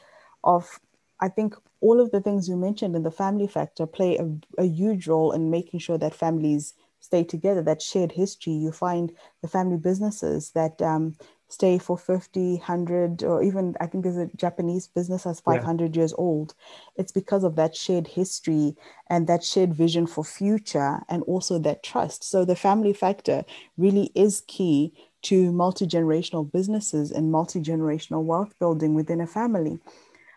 of 0.43 0.79
I 1.21 1.27
think 1.29 1.55
all 1.81 1.99
of 1.99 2.11
the 2.11 2.21
things 2.21 2.47
you 2.47 2.55
mentioned 2.55 2.95
in 2.95 3.03
the 3.03 3.11
family 3.11 3.47
factor 3.47 3.85
play 3.85 4.17
a, 4.17 4.27
a 4.61 4.65
huge 4.65 5.07
role 5.07 5.31
in 5.31 5.49
making 5.49 5.81
sure 5.81 5.97
that 5.97 6.13
families 6.15 6.73
stay 6.99 7.23
together, 7.23 7.61
that 7.63 7.81
shared 7.81 8.13
history. 8.13 8.53
You 8.53 8.71
find 8.71 9.11
the 9.41 9.47
family 9.47 9.77
businesses 9.77 10.51
that 10.51 10.81
um, 10.81 11.15
stay 11.49 11.79
for 11.79 11.97
50, 11.97 12.53
100, 12.53 13.23
or 13.23 13.43
even 13.43 13.75
I 13.81 13.87
think 13.87 14.03
there's 14.03 14.17
a 14.17 14.29
Japanese 14.37 14.87
business 14.87 15.23
that's 15.23 15.41
500 15.41 15.95
yeah. 15.95 15.99
years 15.99 16.13
old. 16.17 16.53
It's 16.95 17.11
because 17.11 17.43
of 17.43 17.55
that 17.55 17.75
shared 17.75 18.07
history 18.07 18.75
and 19.09 19.27
that 19.27 19.43
shared 19.43 19.73
vision 19.73 20.07
for 20.07 20.23
future 20.23 20.99
and 21.09 21.23
also 21.23 21.59
that 21.59 21.83
trust. 21.83 22.23
So 22.23 22.45
the 22.45 22.55
family 22.55 22.93
factor 22.93 23.43
really 23.77 24.11
is 24.15 24.43
key 24.47 24.93
to 25.23 25.51
multi 25.51 25.85
generational 25.85 26.49
businesses 26.49 27.11
and 27.11 27.31
multi 27.31 27.59
generational 27.59 28.23
wealth 28.23 28.53
building 28.59 28.93
within 28.93 29.19
a 29.19 29.27
family. 29.27 29.79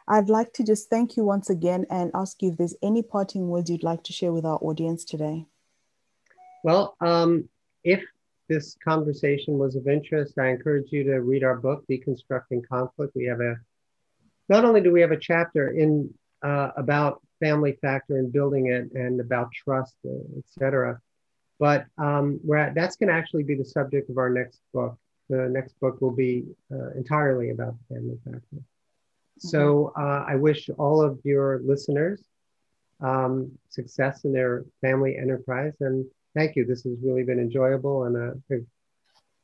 I'd 0.08 0.28
like 0.28 0.52
to 0.54 0.64
just 0.64 0.90
thank 0.90 1.16
you 1.16 1.24
once 1.24 1.48
again 1.48 1.86
and 1.90 2.10
ask 2.14 2.42
you 2.42 2.50
if 2.50 2.56
there's 2.56 2.74
any 2.82 3.02
parting 3.02 3.48
words 3.48 3.70
you'd 3.70 3.84
like 3.84 4.02
to 4.04 4.12
share 4.12 4.32
with 4.32 4.44
our 4.44 4.58
audience 4.60 5.04
today. 5.04 5.46
Well, 6.64 6.96
um, 7.00 7.48
if 7.84 8.02
this 8.52 8.76
conversation 8.90 9.52
was 9.62 9.72
of 9.76 9.84
interest, 9.96 10.38
I 10.38 10.48
encourage 10.56 10.88
you 10.94 11.02
to 11.04 11.16
read 11.30 11.42
our 11.48 11.58
book, 11.66 11.84
Deconstructing 11.90 12.62
Conflict. 12.74 13.12
We 13.14 13.26
have 13.32 13.40
a, 13.40 13.54
not 14.48 14.64
only 14.66 14.80
do 14.82 14.92
we 14.92 15.00
have 15.00 15.16
a 15.18 15.24
chapter 15.30 15.64
in 15.82 15.90
uh, 16.42 16.70
about 16.76 17.12
family 17.40 17.74
factor 17.84 18.14
and 18.20 18.32
building 18.38 18.64
it 18.76 18.84
and 19.02 19.14
about 19.20 19.48
trust, 19.62 19.96
uh, 20.04 20.38
et 20.40 20.44
cetera, 20.58 20.92
but 21.58 21.80
um, 22.06 22.26
at, 22.54 22.74
that's 22.74 22.96
going 22.96 23.10
to 23.12 23.14
actually 23.20 23.44
be 23.52 23.56
the 23.62 23.64
subject 23.78 24.10
of 24.10 24.18
our 24.18 24.30
next 24.40 24.60
book. 24.74 24.94
The 25.28 25.48
next 25.48 25.74
book 25.80 26.00
will 26.02 26.16
be 26.26 26.44
uh, 26.74 26.90
entirely 27.02 27.50
about 27.50 27.74
the 27.78 27.94
family 27.94 28.18
factor. 28.24 28.60
So 29.38 29.92
uh, 29.96 30.24
I 30.32 30.36
wish 30.36 30.60
all 30.78 30.98
of 31.08 31.18
your 31.24 31.60
listeners 31.64 32.18
um, 33.00 33.50
success 33.78 34.24
in 34.26 34.32
their 34.32 34.64
family 34.80 35.12
enterprise. 35.16 35.76
And 35.80 36.04
thank 36.34 36.56
you. 36.56 36.64
This 36.64 36.82
has 36.84 36.96
really 37.02 37.24
been 37.24 37.38
enjoyable 37.38 38.04
and, 38.04 38.16
uh, 38.16 38.56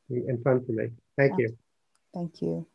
and 0.09 0.43
fun 0.43 0.65
for 0.65 0.71
me. 0.71 0.89
Thank 1.17 1.37
you. 1.37 1.57
Thank 2.13 2.41
you. 2.41 2.65